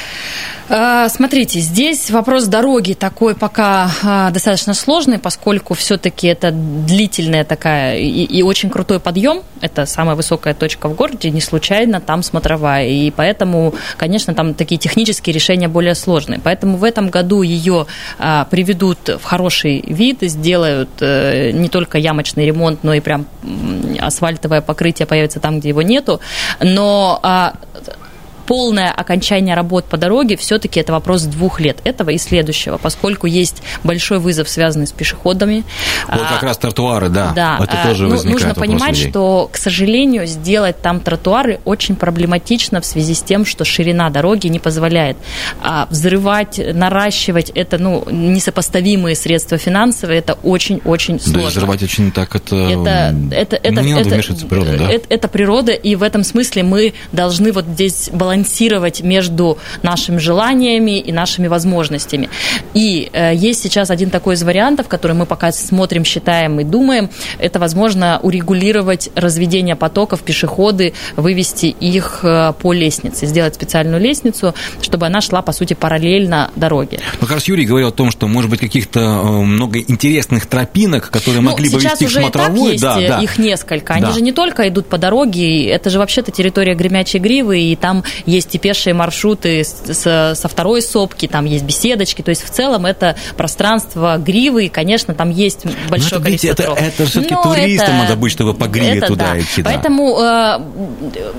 А, 0.70 1.10
смотрите, 1.10 1.60
здесь 1.60 2.12
вопрос 2.12 2.46
дороги 2.46 2.94
такой 2.94 3.36
пока 3.36 3.92
а, 4.04 4.30
достаточно 4.30 4.74
сложный, 4.74 5.18
поскольку 5.18 5.74
все-таки 5.74 6.28
это 6.28 6.51
длительная 6.51 7.44
такая 7.44 7.98
и, 7.98 8.24
и 8.24 8.44
очень 8.44 8.70
крутой 8.70 9.00
подъем. 9.00 9.42
Это 9.60 9.86
самая 9.86 10.16
высокая 10.16 10.54
точка 10.54 10.88
в 10.88 10.96
городе, 10.96 11.30
не 11.32 11.42
случайно 11.42 12.00
там 12.00 12.22
смотровая. 12.22 12.88
И 12.88 13.12
поэтому, 13.12 13.74
конечно, 13.98 14.34
там 14.34 14.54
такие 14.54 14.78
технические 14.78 15.34
решения 15.34 15.68
более 15.68 15.96
сложные. 15.96 16.40
Поэтому 16.44 16.78
в 16.78 16.84
этом 16.84 17.10
году 17.10 17.42
ее 17.42 17.86
приведут 18.50 19.10
в 19.10 19.24
хороший 19.24 19.82
вид, 19.82 20.20
сделают 20.22 20.90
э, 21.00 21.51
не 21.51 21.70
только 21.70 21.98
ямочный 21.98 22.46
ремонт, 22.46 22.84
но 22.84 22.94
и 22.94 23.00
прям 23.00 23.25
асфальтовое 24.00 24.62
покрытие 24.62 25.06
появится 25.06 25.40
там, 25.40 25.60
где 25.60 25.70
его 25.70 25.82
нету. 25.82 26.22
Но 26.60 27.20
полное 28.51 28.91
окончание 28.91 29.55
работ 29.55 29.86
по 29.86 29.96
дороге 29.96 30.36
все-таки 30.36 30.81
это 30.81 30.91
вопрос 30.91 31.22
двух 31.22 31.62
лет, 31.62 31.77
этого 31.86 32.10
и 32.10 32.17
следующего, 32.17 32.77
поскольку 32.77 33.25
есть 33.25 33.63
большой 33.86 34.20
вызов, 34.20 34.50
связанный 34.50 34.88
с 34.88 34.91
пешеходами. 34.91 35.63
Вот 36.10 36.20
как 36.20 36.43
а, 36.43 36.46
раз 36.48 36.58
тротуары, 36.58 37.08
да. 37.08 37.31
Да. 37.34 37.58
Это 37.62 37.81
а, 37.81 37.88
тоже 37.88 38.08
ну, 38.08 38.22
нужно 38.24 38.53
понимать, 38.53 38.98
людей. 38.98 39.10
что, 39.10 39.48
к 39.50 39.55
сожалению, 39.55 40.27
сделать 40.27 40.81
там 40.81 41.00
тротуары 41.00 41.62
очень 41.63 41.96
проблематично 41.96 42.81
в 42.81 42.86
связи 42.86 43.13
с 43.13 43.22
тем, 43.22 43.46
что 43.46 43.63
ширина 43.63 44.10
дороги 44.10 44.48
не 44.48 44.60
позволяет. 44.60 45.15
А 45.62 45.88
взрывать, 45.89 46.60
наращивать 46.74 47.51
это, 47.51 47.77
ну, 47.77 48.03
несопоставимые 48.12 49.15
средства 49.15 49.58
финансовые, 49.58 50.20
это 50.20 50.34
очень-очень 50.43 51.22
сложно. 51.22 51.43
Да, 51.43 51.48
взрывать 51.48 51.84
очень 51.84 52.12
так, 52.12 52.36
это... 52.36 52.58
Это, 52.58 53.15
это, 53.31 53.55
это, 53.55 53.81
не 53.81 53.91
это, 53.91 54.00
надо 54.00 54.15
вмешиваться 54.15 54.46
в 54.46 54.50
природу, 54.50 54.77
да? 54.77 54.91
Это, 54.91 55.05
это 55.08 55.27
природа, 55.29 55.72
и 55.72 55.96
в 55.96 56.03
этом 56.03 56.25
смысле 56.25 56.63
мы 56.63 56.93
должны 57.13 57.53
вот 57.53 57.63
здесь 57.63 58.10
балансировать 58.12 58.40
балансировать 58.41 59.01
между 59.01 59.57
нашими 59.83 60.17
желаниями 60.17 61.00
и 61.00 61.12
нашими 61.12 61.48
возможностями. 61.48 62.29
И 62.74 63.10
э, 63.13 63.33
есть 63.36 63.62
сейчас 63.62 63.89
один 63.89 64.10
такой 64.10 64.36
из 64.36 64.43
вариантов, 64.43 64.88
который 64.88 65.15
мы 65.15 65.25
пока 65.25 65.51
смотрим, 65.51 66.03
считаем 66.03 66.60
и 66.60 66.63
думаем. 66.63 67.10
Это, 67.39 67.60
возможно, 67.60 68.19
урегулировать 68.24 69.10
разведение 69.15 69.75
потоков, 69.75 70.21
пешеходы, 70.21 70.93
вывести 71.15 71.67
их 71.67 72.19
э, 72.24 72.53
по 72.60 72.74
лестнице, 72.74 73.27
сделать 73.27 73.55
специальную 73.55 74.01
лестницу, 74.01 74.53
чтобы 74.81 75.05
она 75.05 75.21
шла, 75.21 75.41
по 75.41 75.51
сути, 75.51 75.74
параллельно 75.74 76.50
дороге. 76.55 77.00
Ну, 77.19 77.27
как 77.27 77.36
раз 77.36 77.48
Юрий 77.48 77.65
говорил 77.65 77.89
о 77.89 77.91
том, 77.91 78.12
что, 78.12 78.27
может 78.27 78.50
быть, 78.50 78.60
каких-то 78.60 79.00
э, 79.00 79.27
много 79.41 79.79
интересных 79.79 80.45
тропинок, 80.48 81.12
которые 81.12 81.41
ну, 81.41 81.51
могли 81.51 81.69
бы 81.69 81.79
вести 81.79 82.05
к 82.05 82.10
смотровой. 82.10 82.77
Сейчас 82.77 82.98
уже 82.98 83.01
и 83.01 83.01
так 83.01 83.01
есть 83.01 83.07
да, 83.10 83.21
их 83.21 83.38
несколько. 83.38 83.93
Они 83.93 84.05
да. 84.05 84.12
же 84.12 84.21
не 84.21 84.31
только 84.31 84.67
идут 84.67 84.88
по 84.88 84.98
дороге, 84.98 85.67
это 85.67 85.89
же 85.89 86.00
вообще-то 86.00 86.31
территория 86.31 86.75
Гремячей 86.75 87.19
Гривы, 87.19 87.60
и 87.60 87.75
там 87.75 88.03
есть 88.32 88.56
и 88.56 88.58
пешие 88.58 88.94
маршруты 88.94 89.64
с, 89.64 90.34
со 90.36 90.48
второй 90.48 90.82
сопки, 90.82 91.28
там 91.28 91.46
есть 91.46 91.64
беседочки, 91.64 92.22
то 92.22 92.30
есть 92.30 92.44
в 92.44 92.50
целом 92.50 92.86
это 92.86 93.16
пространство 93.36 94.18
гривы, 94.18 94.66
и, 94.66 94.70
конечно, 94.70 95.14
там 95.14 95.30
есть 95.30 95.66
ну, 95.66 95.72
большое 95.90 96.22
это, 96.22 96.24
количество 96.24 96.64
это, 96.64 96.72
это, 96.72 96.84
это 96.84 97.06
все-таки 97.06 97.36
туристам 97.42 97.88
это, 97.88 97.96
надо 97.96 98.16
быть, 98.16 98.32
чтобы 98.32 98.54
по 98.54 98.68
гриве 98.68 98.98
это, 98.98 99.08
туда 99.08 99.32
да. 99.34 99.40
идти. 99.40 99.62
Да. 99.62 99.70
Поэтому 99.70 100.20
э, 100.20 100.60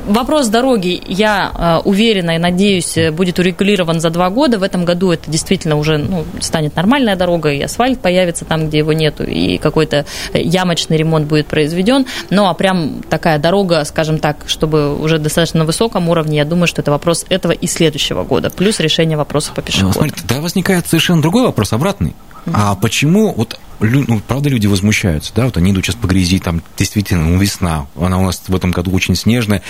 вопрос 0.06 0.48
дороги, 0.48 1.02
я 1.06 1.52
э, 1.54 1.88
уверена 1.88 2.36
и 2.36 2.38
надеюсь, 2.38 2.96
будет 3.12 3.38
урегулирован 3.38 4.00
за 4.00 4.10
два 4.10 4.30
года. 4.30 4.58
В 4.58 4.62
этом 4.62 4.84
году 4.84 5.10
это 5.10 5.30
действительно 5.30 5.76
уже 5.76 5.98
ну, 5.98 6.24
станет 6.40 6.76
нормальная 6.76 7.16
дорога, 7.16 7.50
и 7.50 7.62
асфальт 7.62 8.00
появится 8.00 8.44
там, 8.44 8.68
где 8.68 8.78
его 8.78 8.92
нету, 8.92 9.24
и 9.24 9.58
какой-то 9.58 10.04
ямочный 10.34 10.96
ремонт 10.96 11.26
будет 11.26 11.46
произведен. 11.46 12.06
Ну, 12.30 12.46
а 12.46 12.54
прям 12.54 13.02
такая 13.08 13.38
дорога, 13.38 13.84
скажем 13.84 14.18
так, 14.18 14.44
чтобы 14.46 14.98
уже 14.98 15.18
достаточно 15.18 15.60
на 15.60 15.64
высоком 15.64 16.08
уровне, 16.08 16.38
я 16.38 16.44
думаю, 16.44 16.66
что 16.72 16.80
это 16.80 16.90
вопрос 16.90 17.26
этого 17.28 17.52
и 17.52 17.66
следующего 17.66 18.24
года, 18.24 18.48
плюс 18.48 18.80
решение 18.80 19.18
вопроса 19.18 19.52
по 19.54 19.60
пешеходам. 19.60 19.92
Смотрите, 19.92 20.22
да, 20.26 20.40
возникает 20.40 20.86
совершенно 20.86 21.20
другой 21.20 21.44
вопрос, 21.44 21.74
обратный. 21.74 22.14
А 22.52 22.74
почему 22.74 23.32
вот 23.34 23.60
ну, 23.82 24.20
правда, 24.26 24.48
люди 24.48 24.66
возмущаются, 24.66 25.32
да, 25.34 25.46
вот 25.46 25.56
они 25.56 25.72
идут 25.72 25.84
сейчас 25.84 25.96
по 25.96 26.06
грязи, 26.06 26.38
там 26.38 26.62
действительно 26.76 27.24
ну, 27.24 27.38
весна, 27.38 27.86
она 27.98 28.18
у 28.18 28.24
нас 28.24 28.42
в 28.46 28.54
этом 28.54 28.70
году 28.70 28.90
очень 28.92 29.14
снежная, 29.14 29.62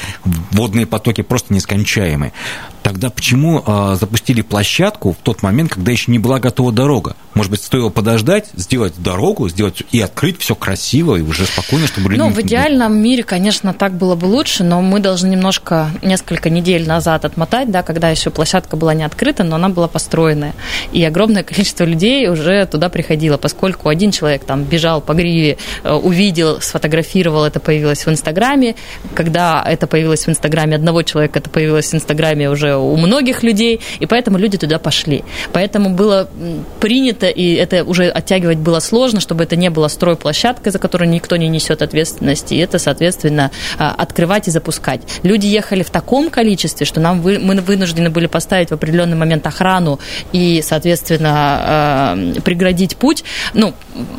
водные 0.50 0.86
потоки 0.86 1.22
просто 1.22 1.54
нескончаемые. 1.54 2.32
Тогда 2.82 3.10
почему 3.10 3.62
э, 3.64 3.96
запустили 3.98 4.42
площадку 4.42 5.12
в 5.12 5.16
тот 5.22 5.42
момент, 5.42 5.72
когда 5.72 5.92
еще 5.92 6.10
не 6.10 6.18
была 6.18 6.40
готова 6.40 6.72
дорога? 6.72 7.14
Может 7.34 7.50
быть, 7.50 7.62
стоило 7.62 7.90
подождать, 7.90 8.50
сделать 8.54 8.94
дорогу, 8.98 9.48
сделать 9.48 9.84
и 9.92 10.00
открыть 10.00 10.40
все 10.40 10.54
красиво 10.54 11.16
и 11.16 11.22
уже 11.22 11.46
спокойно, 11.46 11.86
чтобы 11.86 12.10
люди... 12.10 12.20
Ну, 12.20 12.28
в 12.28 12.40
идеальном 12.40 12.96
мире, 12.96 13.22
конечно, 13.22 13.72
так 13.72 13.94
было 13.94 14.16
бы 14.16 14.26
лучше, 14.26 14.64
но 14.64 14.82
мы 14.82 14.98
должны 14.98 15.28
немножко, 15.28 15.90
несколько 16.02 16.50
недель 16.50 16.86
назад 16.86 17.24
отмотать, 17.24 17.70
да, 17.70 17.82
когда 17.82 18.10
еще 18.10 18.30
площадка 18.30 18.76
была 18.76 18.94
не 18.94 19.04
открыта, 19.04 19.44
но 19.44 19.56
она 19.56 19.68
была 19.68 19.86
построенная. 19.86 20.54
И 20.92 21.02
огромное 21.04 21.42
количество 21.44 21.84
людей 21.84 22.28
уже 22.28 22.66
туда 22.66 22.88
приходило, 22.88 23.36
поскольку 23.36 23.88
один 23.88 24.01
один 24.02 24.10
человек 24.10 24.44
там 24.44 24.64
бежал 24.64 25.00
по 25.00 25.14
гриве, 25.14 25.58
э, 25.84 25.92
увидел, 25.92 26.60
сфотографировал, 26.60 27.44
это 27.44 27.60
появилось 27.60 28.04
в 28.04 28.10
Инстаграме. 28.10 28.74
Когда 29.14 29.64
это 29.64 29.86
появилось 29.86 30.26
в 30.26 30.28
Инстаграме 30.28 30.74
одного 30.74 31.02
человека, 31.02 31.38
это 31.38 31.48
появилось 31.50 31.92
в 31.92 31.94
Инстаграме 31.94 32.50
уже 32.50 32.76
у 32.76 32.96
многих 32.96 33.44
людей, 33.44 33.80
и 34.00 34.06
поэтому 34.06 34.38
люди 34.38 34.58
туда 34.58 34.80
пошли. 34.80 35.22
Поэтому 35.52 35.90
было 35.90 36.28
принято, 36.80 37.28
и 37.28 37.54
это 37.54 37.84
уже 37.84 38.08
оттягивать 38.08 38.58
было 38.58 38.80
сложно, 38.80 39.20
чтобы 39.20 39.44
это 39.44 39.54
не 39.54 39.70
было 39.70 39.86
стройплощадкой, 39.86 40.72
за 40.72 40.80
которую 40.80 41.08
никто 41.08 41.36
не 41.36 41.48
несет 41.48 41.80
ответственности, 41.80 42.54
и 42.54 42.58
это, 42.58 42.80
соответственно, 42.80 43.52
а, 43.78 43.94
открывать 43.96 44.48
и 44.48 44.50
запускать. 44.50 45.02
Люди 45.22 45.46
ехали 45.46 45.84
в 45.84 45.90
таком 45.90 46.28
количестве, 46.28 46.86
что 46.86 47.00
нам 47.00 47.20
вы, 47.20 47.38
мы 47.38 47.60
вынуждены 47.60 48.10
были 48.10 48.26
поставить 48.26 48.70
в 48.70 48.74
определенный 48.74 49.16
момент 49.16 49.46
охрану 49.46 50.00
и, 50.32 50.60
соответственно, 50.62 51.30
а, 51.34 52.16
преградить 52.44 52.96
путь. 52.96 53.24
Ну, 53.54 53.74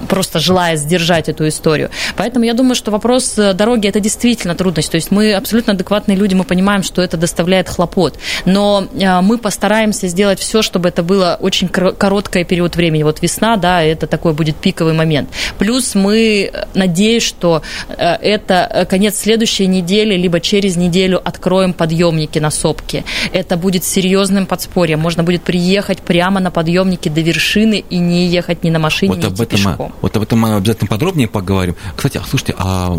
просто 0.07 0.39
желая 0.39 0.75
сдержать 0.75 1.29
эту 1.29 1.47
историю. 1.47 1.89
Поэтому 2.15 2.45
я 2.45 2.53
думаю, 2.53 2.75
что 2.75 2.91
вопрос 2.91 3.37
э, 3.37 3.53
дороги– 3.53 3.87
это 3.89 3.99
действительно 3.99 4.55
трудность. 4.55 4.91
То 4.91 4.95
есть 4.95 5.11
мы 5.11 5.33
абсолютно 5.33 5.73
адекватные 5.73 6.17
люди, 6.17 6.35
мы 6.35 6.43
понимаем, 6.43 6.83
что 6.83 7.01
это 7.01 7.17
доставляет 7.17 7.69
хлопот. 7.69 8.17
Но 8.45 8.87
э, 8.93 9.21
мы 9.21 9.37
постараемся 9.37 10.07
сделать 10.07 10.39
все, 10.39 10.61
чтобы 10.61 10.89
это 10.89 11.03
было 11.03 11.37
очень 11.41 11.67
короткий 11.67 12.43
период 12.43 12.75
времени. 12.75 13.03
Вот 13.03 13.21
весна, 13.21 13.57
да, 13.57 13.81
это 13.81 14.07
такой 14.07 14.33
будет 14.33 14.55
пиковый 14.55 14.93
момент. 14.93 15.29
Плюс 15.57 15.95
мы, 15.95 16.51
э, 16.53 16.65
надеюсь, 16.73 17.23
что 17.23 17.61
это 17.97 18.87
конец 18.89 19.19
следующей 19.19 19.67
недели, 19.67 20.15
либо 20.15 20.39
через 20.39 20.75
неделю 20.75 21.21
откроем 21.23 21.73
подъемники 21.73 22.39
на 22.39 22.51
сопке. 22.51 23.03
Это 23.31 23.57
будет 23.57 23.83
серьезным 23.83 24.45
подспорьем. 24.45 24.99
Можно 24.99 25.23
будет 25.23 25.43
приехать 25.43 25.99
прямо 25.99 26.39
на 26.39 26.51
подъемнике 26.51 27.09
до 27.09 27.21
вершины 27.21 27.83
и 27.89 27.97
не 27.97 28.27
ехать 28.27 28.63
ни 28.63 28.69
на 28.69 28.79
машине, 28.79 29.13
вот 29.13 29.23
ни 29.23 29.27
об 29.27 29.41
этом 29.41 29.62
пешком. 29.71 29.93
Вот 30.01 30.17
об 30.17 30.23
этом 30.23 30.39
мы 30.39 30.55
обязательно 30.55 30.87
подробнее 30.87 31.27
поговорим. 31.27 31.75
Кстати, 31.95 32.17
а 32.17 32.23
слушайте, 32.23 32.55
а 32.57 32.95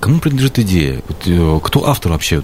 кому 0.00 0.20
принадлежит 0.20 0.58
идея? 0.58 1.02
Вот, 1.08 1.22
э, 1.26 1.60
кто 1.62 1.88
автор 1.88 2.12
вообще? 2.12 2.42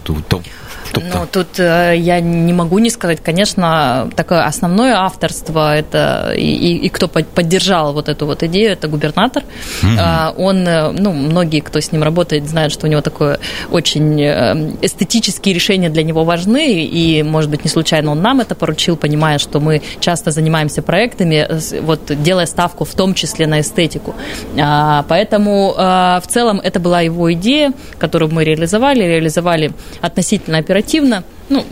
Ну, 0.95 1.27
тут 1.31 1.59
э, 1.59 1.95
я 1.97 2.21
не 2.21 2.53
могу 2.53 2.79
не 2.79 2.91
сказать, 2.91 3.21
конечно, 3.23 4.11
такое 4.17 4.45
основное 4.45 4.97
авторство 4.97 5.77
это 5.77 6.33
и, 6.37 6.43
и, 6.43 6.77
и 6.87 6.89
кто 6.89 7.09
поддержал 7.09 7.93
вот 7.93 8.09
эту 8.09 8.27
вот 8.27 8.43
идею, 8.43 8.73
это 8.73 8.89
губернатор. 8.89 9.43
Угу. 9.83 10.43
Он, 10.43 10.67
э, 10.67 10.91
ну, 10.91 11.13
многие, 11.13 11.61
кто 11.61 11.81
с 11.81 11.93
ним 11.93 12.03
работает, 12.03 12.49
знают, 12.49 12.73
что 12.73 12.87
у 12.87 12.91
него 12.91 13.01
такое 13.01 13.39
очень 13.71 14.21
э, 14.21 14.75
эстетические 14.83 15.55
решения 15.55 15.89
для 15.89 16.03
него 16.03 16.25
важны, 16.25 16.85
и, 16.85 17.23
может 17.23 17.51
быть, 17.51 17.65
не 17.65 17.71
случайно 17.71 18.11
он 18.13 18.21
нам 18.21 18.41
это 18.41 18.55
поручил, 18.55 18.97
понимая, 18.97 19.39
что 19.39 19.61
мы 19.61 19.83
часто 20.01 20.31
занимаемся 20.31 20.83
проектами, 20.83 21.49
вот 21.81 22.11
делая 22.23 22.47
ставку 22.47 22.85
в 22.85 22.95
том 22.95 23.15
числе 23.15 23.47
на 23.47 23.61
эстетику. 23.61 24.15
А, 24.61 25.05
поэтому 25.09 25.75
в 25.75 26.25
целом 26.29 26.61
это 26.63 26.81
была 26.81 27.01
его 27.01 27.33
идея, 27.33 27.73
которую 27.99 28.33
мы 28.33 28.45
реализовали, 28.45 29.05
реализовали 29.05 29.73
относительно 30.01 30.63
оперативно. 30.73 31.23
Ну, 31.53 31.67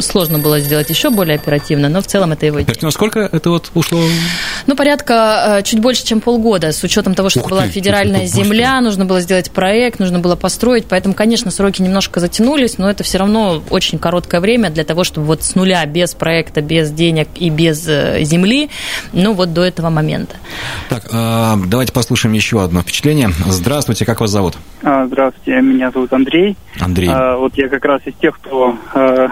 сложно 0.00 0.40
было 0.40 0.58
сделать 0.58 0.90
еще 0.90 1.10
более 1.10 1.36
оперативно, 1.36 1.88
но 1.88 2.02
в 2.02 2.06
целом 2.06 2.32
это 2.32 2.46
его 2.46 2.62
идея. 2.62 2.76
Ну, 2.82 2.90
сколько 2.90 3.20
это 3.20 3.50
вот 3.50 3.70
ушло? 3.74 4.00
Ну, 4.66 4.74
порядка 4.74 5.58
э, 5.58 5.62
чуть 5.62 5.78
больше, 5.78 6.04
чем 6.04 6.20
полгода, 6.20 6.72
с 6.72 6.82
учетом 6.82 7.14
того, 7.14 7.30
что 7.30 7.40
Ух 7.40 7.50
была 7.50 7.62
ты, 7.62 7.68
федеральная 7.68 8.26
земля, 8.26 8.70
быстро. 8.72 8.80
нужно 8.80 9.04
было 9.04 9.20
сделать 9.20 9.52
проект, 9.52 10.00
нужно 10.00 10.18
было 10.18 10.34
построить, 10.34 10.86
поэтому, 10.86 11.14
конечно, 11.14 11.52
сроки 11.52 11.80
немножко 11.80 12.18
затянулись, 12.18 12.76
но 12.78 12.90
это 12.90 13.04
все 13.04 13.18
равно 13.18 13.62
очень 13.70 14.00
короткое 14.00 14.40
время 14.40 14.68
для 14.70 14.82
того, 14.82 15.04
чтобы 15.04 15.28
вот 15.28 15.44
с 15.44 15.54
нуля, 15.54 15.86
без 15.86 16.14
проекта, 16.14 16.60
без 16.60 16.90
денег 16.90 17.28
и 17.36 17.50
без 17.50 17.86
э, 17.86 18.24
земли, 18.24 18.68
ну, 19.12 19.32
вот 19.32 19.52
до 19.52 19.62
этого 19.62 19.90
момента. 19.90 20.34
Так, 20.88 21.04
э, 21.12 21.54
давайте 21.66 21.92
послушаем 21.92 22.32
еще 22.32 22.64
одно 22.64 22.82
впечатление. 22.82 23.30
Здравствуйте, 23.46 24.04
как 24.04 24.20
вас 24.20 24.30
зовут? 24.30 24.56
А, 24.82 25.06
здравствуйте, 25.06 25.60
меня 25.60 25.92
зовут 25.92 26.12
Андрей. 26.12 26.56
Андрей. 26.80 27.10
А, 27.12 27.36
вот 27.36 27.56
я 27.56 27.68
как 27.68 27.84
раз 27.84 28.00
из 28.06 28.14
тех, 28.14 28.34
кто 28.40 28.76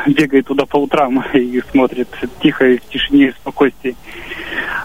бегает 0.07 0.47
туда 0.47 0.67
по 0.67 0.77
утрам 0.77 1.25
и 1.35 1.61
смотрит 1.71 2.09
тихо 2.41 2.67
и 2.67 2.79
в 2.79 2.89
тишине 2.89 3.27
и 3.27 3.31
в 3.31 3.37
спокойствии. 3.37 3.97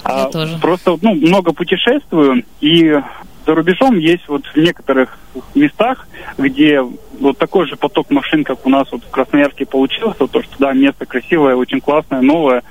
Я 0.05 0.25
а, 0.25 0.29
тоже. 0.29 0.57
Просто 0.59 0.97
ну, 1.01 1.15
много 1.15 1.53
путешествую, 1.53 2.43
и 2.59 3.01
за 3.45 3.55
рубежом 3.55 3.97
есть 3.97 4.27
вот 4.27 4.45
в 4.45 4.57
некоторых 4.57 5.17
местах, 5.55 6.07
где 6.37 6.81
вот 7.19 7.37
такой 7.37 7.67
же 7.67 7.75
поток 7.75 8.09
машин, 8.09 8.43
как 8.43 8.65
у 8.65 8.69
нас 8.69 8.87
вот 8.91 9.03
в 9.03 9.09
Красноярске 9.09 9.65
получился, 9.65 10.27
то, 10.27 10.41
что 10.41 10.55
да, 10.59 10.73
место 10.73 11.05
красивое, 11.05 11.55
очень 11.55 11.81
классное, 11.81 12.21
новое. 12.21 12.63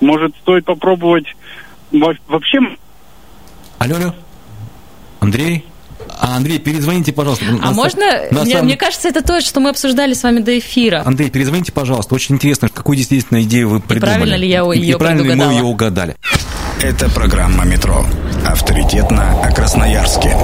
Может, 0.00 0.34
стоит 0.36 0.64
попробовать 0.64 1.26
вообще... 1.92 2.58
Алло, 3.78 3.96
алло. 3.96 4.14
Андрей? 5.20 5.64
А, 6.20 6.36
Андрей, 6.36 6.58
перезвоните, 6.58 7.12
пожалуйста. 7.12 7.44
А 7.62 7.66
на, 7.66 7.72
можно? 7.72 8.04
На 8.30 8.42
мне, 8.42 8.52
самом... 8.52 8.66
мне 8.66 8.76
кажется, 8.76 9.08
это 9.08 9.22
то, 9.22 9.40
что 9.40 9.60
мы 9.60 9.70
обсуждали 9.70 10.14
с 10.14 10.22
вами 10.22 10.40
до 10.40 10.58
эфира. 10.58 11.02
Андрей, 11.04 11.30
перезвоните, 11.30 11.72
пожалуйста. 11.72 12.14
Очень 12.14 12.36
интересно, 12.36 12.68
какую 12.68 12.96
действительно 12.96 13.42
идею 13.42 13.68
вы 13.68 13.80
придумали. 13.80 14.12
И 14.12 14.16
правильно 14.16 14.34
ли 14.34 14.48
я 14.48 14.72
ее 14.72 14.94
И 14.94 14.98
правильно 14.98 15.22
ли 15.22 15.34
мы 15.34 15.52
ее 15.52 15.64
угадали. 15.64 16.16
Это 16.82 17.08
программа 17.10 17.64
«Метро». 17.64 18.04
Авторитетно 18.46 19.42
о 19.42 19.50
Красноярске. 19.52 20.36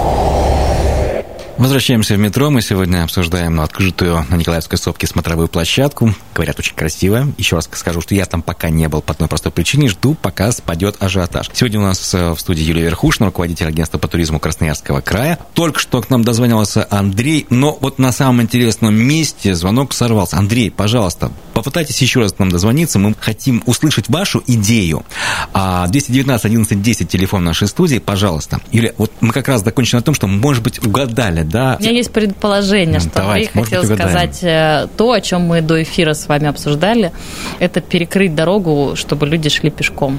Возвращаемся 1.56 2.14
в 2.14 2.18
метро. 2.18 2.50
Мы 2.50 2.62
сегодня 2.62 3.04
обсуждаем 3.04 3.61
открытую 3.61 4.26
на 4.28 4.34
Николаевской 4.34 4.76
сопке 4.76 5.06
смотровую 5.06 5.46
площадку. 5.46 6.12
Говорят, 6.34 6.58
очень 6.58 6.75
красивая. 6.75 7.32
Еще 7.38 7.54
раз 7.54 7.68
скажу, 7.73 8.00
что 8.00 8.16
я 8.16 8.26
там 8.26 8.42
пока 8.42 8.70
не 8.70 8.88
был 8.88 9.02
по 9.02 9.12
одной 9.12 9.28
простой 9.28 9.52
причине. 9.52 9.88
Жду, 9.88 10.14
пока 10.14 10.50
спадет 10.50 10.96
ажиотаж. 10.99 11.49
Сегодня 11.52 11.78
у 11.78 11.84
нас 11.84 12.12
э, 12.12 12.32
в 12.32 12.40
студии 12.40 12.62
Юлия 12.62 12.82
Верхушина, 12.82 13.26
руководитель 13.26 13.68
агентства 13.68 13.99
по 13.99 14.08
туризму 14.08 14.40
Красноярского 14.40 15.00
края. 15.00 15.38
Только 15.54 15.78
что 15.78 16.02
к 16.02 16.11
нам 16.11 16.25
дозвонился 16.25 16.88
Андрей, 16.90 17.46
но 17.50 17.78
вот 17.80 18.00
на 18.00 18.11
самом 18.11 18.42
интересном 18.42 18.96
месте 18.96 19.54
звонок 19.54 19.92
сорвался. 19.92 20.37
Андрей, 20.37 20.73
пожалуйста, 20.73 21.30
попытайтесь 21.52 22.02
еще 22.02 22.18
раз 22.18 22.32
к 22.32 22.40
нам 22.40 22.50
дозвониться. 22.50 22.99
Мы 22.99 23.14
хотим 23.18 23.62
услышать 23.66 24.08
вашу 24.08 24.42
идею. 24.49 25.04
219 25.52 26.44
11 26.44 26.82
10 26.82 27.08
телефон 27.08 27.44
нашей 27.44 27.68
студии, 27.68 27.98
пожалуйста. 27.98 28.60
Юлия, 28.72 28.94
вот 28.98 29.10
мы 29.20 29.32
как 29.32 29.48
раз 29.48 29.62
закончили 29.64 29.96
на 29.96 30.02
том, 30.02 30.14
что, 30.14 30.26
может 30.26 30.62
быть, 30.62 30.84
угадали 30.84 31.42
да. 31.42 31.76
У 31.78 31.82
меня 31.82 31.92
есть 31.92 32.12
предположение, 32.12 33.00
что 33.00 33.10
Давайте, 33.14 33.50
Андрей 33.54 33.64
хотел 33.64 33.84
сказать 33.96 34.42
э, 34.42 34.88
то, 34.96 35.12
о 35.12 35.20
чем 35.20 35.42
мы 35.42 35.60
до 35.60 35.82
эфира 35.82 36.14
с 36.14 36.26
вами 36.28 36.46
обсуждали. 36.46 37.12
Это 37.58 37.80
перекрыть 37.80 38.34
дорогу, 38.34 38.94
чтобы 38.96 39.26
люди 39.26 39.48
шли 39.48 39.70
пешком. 39.70 40.18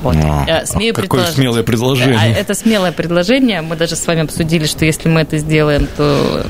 Вот. 0.00 0.16
А, 0.16 0.44
э, 0.46 0.66
Смею 0.66 0.94
а 0.96 1.00
какое 1.00 1.26
смелое 1.26 1.62
предложение. 1.62 2.18
А, 2.20 2.26
это 2.26 2.54
смелое 2.54 2.92
предложение. 2.92 3.62
Мы 3.62 3.76
даже 3.76 3.96
с 3.96 4.06
вами 4.06 4.22
обсудили, 4.22 4.66
что 4.66 4.84
если 4.84 5.08
мы 5.08 5.22
это 5.22 5.38
сделаем, 5.38 5.88
то, 5.96 6.44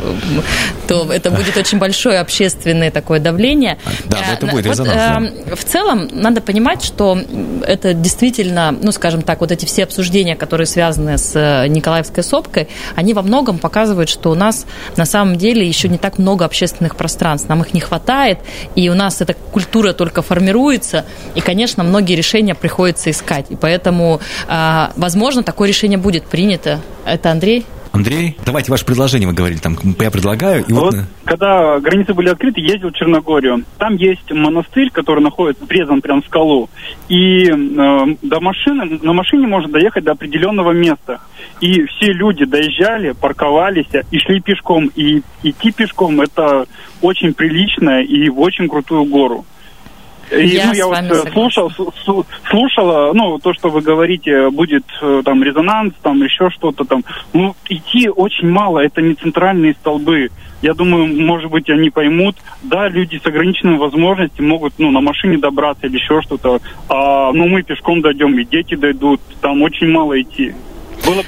то 0.88 1.12
это 1.12 1.30
будет 1.30 1.56
очень 1.56 1.78
большое 1.78 2.18
общественное 2.18 2.90
такое 2.90 3.20
давление. 3.20 3.78
Да, 4.06 4.18
это 4.32 4.46
будет 4.46 4.66
резонанс. 4.66 5.32
Вот, 5.46 5.58
в 5.58 5.64
целом, 5.64 6.08
надо 6.12 6.40
понимать, 6.40 6.84
что 6.84 7.18
это 7.66 7.93
действительно, 8.00 8.72
ну, 8.72 8.92
скажем 8.92 9.22
так, 9.22 9.40
вот 9.40 9.52
эти 9.52 9.64
все 9.64 9.84
обсуждения, 9.84 10.36
которые 10.36 10.66
связаны 10.66 11.18
с 11.18 11.66
Николаевской 11.68 12.22
сопкой, 12.22 12.68
они 12.96 13.14
во 13.14 13.22
многом 13.22 13.58
показывают 13.58 13.74
показывают, 13.84 14.08
что 14.08 14.30
у 14.30 14.34
нас 14.34 14.66
на 14.96 15.04
самом 15.04 15.36
деле 15.36 15.66
еще 15.66 15.88
не 15.88 15.98
так 15.98 16.18
много 16.18 16.44
общественных 16.44 16.96
пространств. 16.96 17.48
Нам 17.48 17.62
их 17.62 17.74
не 17.74 17.80
хватает, 17.80 18.38
и 18.74 18.88
у 18.88 18.94
нас 18.94 19.20
эта 19.20 19.34
культура 19.34 19.92
только 19.92 20.22
формируется, 20.22 21.04
и, 21.34 21.40
конечно, 21.40 21.82
многие 21.84 22.14
решения 22.16 22.54
приходится 22.54 23.10
искать. 23.10 23.46
И 23.50 23.56
поэтому, 23.56 24.20
а, 24.48 24.92
возможно, 24.96 25.42
такое 25.42 25.68
решение 25.68 25.98
будет 25.98 26.24
принято. 26.24 26.80
Это 27.04 27.30
Андрей? 27.30 27.66
Андрей, 27.94 28.36
давайте 28.44 28.72
ваше 28.72 28.84
предложение, 28.84 29.28
вы 29.28 29.34
говорили, 29.34 29.60
там, 29.60 29.76
я 30.00 30.10
предлагаю. 30.10 30.64
И 30.66 30.72
вот, 30.72 30.94
вот 30.94 31.04
когда 31.24 31.78
границы 31.78 32.12
были 32.12 32.28
открыты, 32.28 32.60
ездил 32.60 32.88
в 32.88 32.94
Черногорию. 32.94 33.62
Там 33.78 33.94
есть 33.94 34.32
монастырь, 34.32 34.90
который 34.90 35.22
находится 35.22 35.64
врезан 35.64 36.00
прям 36.00 36.20
в 36.20 36.26
скалу. 36.26 36.68
И 37.08 37.44
э, 37.46 37.54
до 38.20 38.40
машины, 38.40 38.98
на 39.00 39.12
машине 39.12 39.46
можно 39.46 39.70
доехать 39.70 40.02
до 40.02 40.10
определенного 40.10 40.72
места. 40.72 41.20
И 41.60 41.84
все 41.84 42.12
люди 42.12 42.44
доезжали, 42.44 43.12
парковались 43.12 43.86
и 44.10 44.18
шли 44.18 44.40
пешком. 44.40 44.90
И 44.96 45.22
идти 45.44 45.70
пешком 45.70 46.20
это 46.20 46.66
очень 47.00 47.32
прилично 47.32 48.02
и 48.02 48.28
в 48.28 48.40
очень 48.40 48.68
крутую 48.68 49.04
гору. 49.04 49.44
И, 50.30 50.46
я 50.46 50.66
ну, 50.66 50.72
я 50.72 50.86
вот 50.86 50.98
э, 50.98 51.32
слушал, 51.32 51.70
слушала, 52.48 53.12
ну, 53.12 53.38
то, 53.38 53.52
что 53.54 53.70
вы 53.70 53.80
говорите, 53.80 54.50
будет 54.50 54.84
э, 55.02 55.22
там 55.24 55.42
резонанс, 55.42 55.94
там 56.02 56.22
еще 56.22 56.50
что-то 56.50 56.84
там. 56.84 57.04
Ну, 57.32 57.54
идти 57.68 58.08
очень 58.08 58.48
мало, 58.48 58.80
это 58.80 59.02
не 59.02 59.14
центральные 59.14 59.74
столбы. 59.74 60.30
Я 60.62 60.72
думаю, 60.74 61.06
может 61.20 61.50
быть, 61.50 61.68
они 61.68 61.90
поймут. 61.90 62.36
Да, 62.62 62.88
люди 62.88 63.20
с 63.22 63.26
ограниченными 63.26 63.76
возможностями 63.76 64.46
могут, 64.46 64.74
ну, 64.78 64.90
на 64.90 65.00
машине 65.00 65.38
добраться 65.38 65.86
или 65.86 65.96
еще 65.96 66.22
что-то. 66.22 66.60
А, 66.88 67.32
ну, 67.32 67.46
мы 67.46 67.62
пешком 67.62 68.00
дойдем, 68.00 68.38
и 68.38 68.44
дети 68.44 68.74
дойдут. 68.74 69.20
Там 69.40 69.60
очень 69.62 69.88
мало 69.88 70.20
идти. 70.20 70.54
Было... 71.04 71.22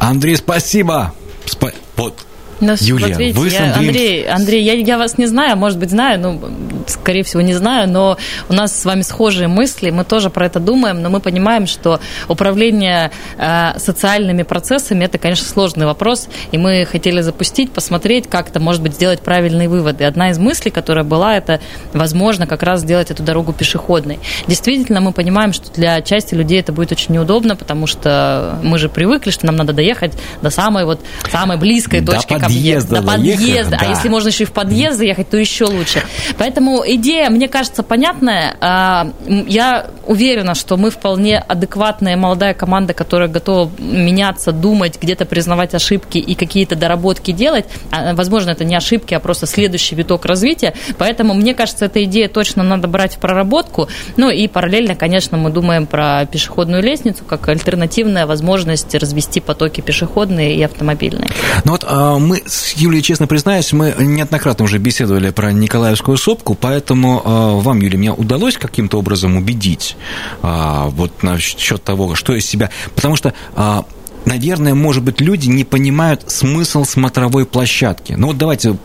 Андрей, 0.00 0.36
спасибо. 0.36 1.14
Спа... 1.46 1.68
Вот 1.96 2.27
ну, 2.60 2.74
Юлия, 2.80 3.08
вот 3.08 3.18
видите, 3.18 3.38
вы 3.38 3.48
я, 3.48 3.74
Андрей, 3.74 4.28
Андрей, 4.28 4.62
я, 4.62 4.72
я 4.74 4.98
вас 4.98 5.18
не 5.18 5.26
знаю, 5.26 5.56
может 5.56 5.78
быть, 5.78 5.90
знаю, 5.90 6.20
ну, 6.20 6.40
скорее 6.86 7.22
всего, 7.22 7.40
не 7.42 7.54
знаю, 7.54 7.88
но 7.88 8.16
у 8.48 8.52
нас 8.52 8.78
с 8.78 8.84
вами 8.84 9.02
схожие 9.02 9.48
мысли, 9.48 9.90
мы 9.90 10.04
тоже 10.04 10.30
про 10.30 10.46
это 10.46 10.60
думаем, 10.60 11.02
но 11.02 11.10
мы 11.10 11.20
понимаем, 11.20 11.66
что 11.66 12.00
управление 12.28 13.10
э, 13.36 13.78
социальными 13.78 14.42
процессами– 14.42 15.04
это, 15.06 15.18
конечно, 15.18 15.46
сложный 15.46 15.86
вопрос, 15.86 16.28
и 16.52 16.58
мы 16.58 16.84
хотели 16.84 17.20
запустить, 17.20 17.70
посмотреть, 17.72 18.28
как 18.28 18.48
это, 18.48 18.60
может 18.60 18.82
быть, 18.82 18.94
сделать 18.94 19.20
правильные 19.20 19.68
выводы. 19.68 20.04
Одна 20.04 20.30
из 20.30 20.38
мыслей, 20.38 20.70
которая 20.70 21.04
была, 21.04 21.36
это, 21.36 21.60
возможно, 21.92 22.46
как 22.46 22.62
раз 22.62 22.80
сделать 22.80 23.10
эту 23.10 23.22
дорогу 23.22 23.52
пешеходной. 23.52 24.18
Действительно, 24.46 25.00
мы 25.00 25.12
понимаем, 25.12 25.52
что 25.52 25.70
для 25.72 26.00
части 26.02 26.34
людей 26.34 26.60
это 26.60 26.72
будет 26.72 26.92
очень 26.92 27.14
неудобно, 27.14 27.56
потому 27.56 27.86
что 27.86 28.58
мы 28.62 28.78
же 28.78 28.88
привыкли, 28.88 29.30
что 29.30 29.46
нам 29.46 29.56
надо 29.56 29.72
доехать 29.72 30.12
до 30.42 30.50
самой 30.50 30.84
вот 30.84 31.00
самой 31.30 31.56
близкой 31.56 32.04
точки, 32.04 32.34
подъезда. 32.48 33.00
До 33.00 33.02
подъезда. 33.02 33.78
А 33.80 33.86
если 33.86 34.08
можно 34.08 34.28
еще 34.28 34.44
и 34.44 34.46
в 34.46 34.52
подъезд 34.52 34.98
заехать, 34.98 35.28
то 35.30 35.36
еще 35.36 35.64
лучше. 35.64 36.02
Поэтому 36.38 36.82
идея, 36.86 37.30
мне 37.30 37.48
кажется, 37.48 37.82
понятная. 37.82 38.56
А, 38.60 39.12
я 39.26 39.86
уверена, 40.06 40.54
что 40.54 40.76
мы 40.76 40.90
вполне 40.90 41.38
адекватная 41.38 42.16
молодая 42.16 42.54
команда, 42.54 42.94
которая 42.94 43.28
готова 43.28 43.70
меняться, 43.78 44.52
думать, 44.52 44.98
где-то 45.00 45.24
признавать 45.24 45.74
ошибки 45.74 46.18
и 46.18 46.34
какие-то 46.34 46.76
доработки 46.76 47.32
делать. 47.32 47.66
А, 47.90 48.14
возможно, 48.14 48.50
это 48.50 48.64
не 48.64 48.74
ошибки, 48.74 49.14
а 49.14 49.20
просто 49.20 49.46
следующий 49.46 49.94
виток 49.94 50.24
развития. 50.24 50.74
Поэтому, 50.96 51.34
мне 51.34 51.54
кажется, 51.54 51.84
эта 51.84 52.02
идея 52.04 52.28
точно 52.28 52.62
надо 52.62 52.88
брать 52.88 53.16
в 53.16 53.18
проработку. 53.18 53.88
Ну 54.16 54.30
и 54.30 54.48
параллельно, 54.48 54.94
конечно, 54.94 55.36
мы 55.36 55.50
думаем 55.50 55.86
про 55.86 56.26
пешеходную 56.26 56.82
лестницу 56.82 57.24
как 57.24 57.48
альтернативная 57.48 58.26
возможность 58.26 58.94
развести 58.94 59.40
потоки 59.40 59.80
пешеходные 59.80 60.54
и 60.54 60.62
автомобильные. 60.62 61.28
Ну 61.64 61.72
вот 61.72 61.84
а, 61.86 62.18
с 62.46 62.72
Юлией, 62.74 63.02
честно 63.02 63.26
признаюсь, 63.26 63.72
мы 63.72 63.94
неоднократно 63.98 64.64
уже 64.64 64.78
беседовали 64.78 65.30
про 65.30 65.52
Николаевскую 65.52 66.16
сопку, 66.16 66.54
поэтому 66.54 67.22
э, 67.24 67.60
вам, 67.62 67.80
Юлия, 67.80 67.98
меня 67.98 68.14
удалось 68.14 68.56
каким-то 68.56 68.98
образом 68.98 69.36
убедить 69.36 69.96
э, 70.42 70.88
вот 70.90 71.22
насчет 71.22 71.82
того, 71.82 72.14
что 72.14 72.34
из 72.34 72.46
себя... 72.46 72.70
Потому 72.94 73.16
что 73.16 73.34
э, 73.56 73.82
наверное, 74.26 74.74
может 74.74 75.02
быть, 75.02 75.20
люди 75.20 75.48
не 75.48 75.64
понимают 75.64 76.30
смысл 76.30 76.84
смотровой 76.84 77.46
площадки. 77.46 78.12
Ну 78.12 78.28
вот 78.28 78.38
давайте 78.38 78.76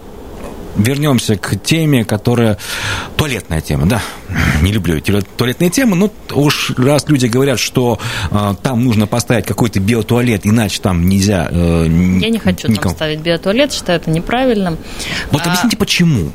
вернемся 0.75 1.35
к 1.35 1.55
теме, 1.59 2.05
которая 2.05 2.57
туалетная 3.17 3.61
тема, 3.61 3.85
да. 3.85 4.01
Не 4.61 4.71
люблю 4.71 5.01
туалетные 5.37 5.69
темы, 5.69 5.95
но 5.95 6.11
уж 6.33 6.71
раз 6.77 7.07
люди 7.07 7.27
говорят, 7.27 7.59
что 7.59 7.99
э, 8.31 8.55
там 8.61 8.83
нужно 8.83 9.07
поставить 9.07 9.45
какой-то 9.45 9.79
биотуалет, 9.79 10.45
иначе 10.45 10.81
там 10.81 11.07
нельзя... 11.07 11.47
Э, 11.51 11.85
Я 11.85 12.29
не 12.29 12.39
хочу 12.39 12.67
никому. 12.67 12.89
там 12.89 12.91
ставить 12.95 13.19
биотуалет, 13.19 13.73
считаю 13.73 13.99
это 13.99 14.09
неправильным. 14.09 14.77
Вот 15.31 15.41
а... 15.45 15.49
объясните, 15.49 15.77
почему? 15.77 16.31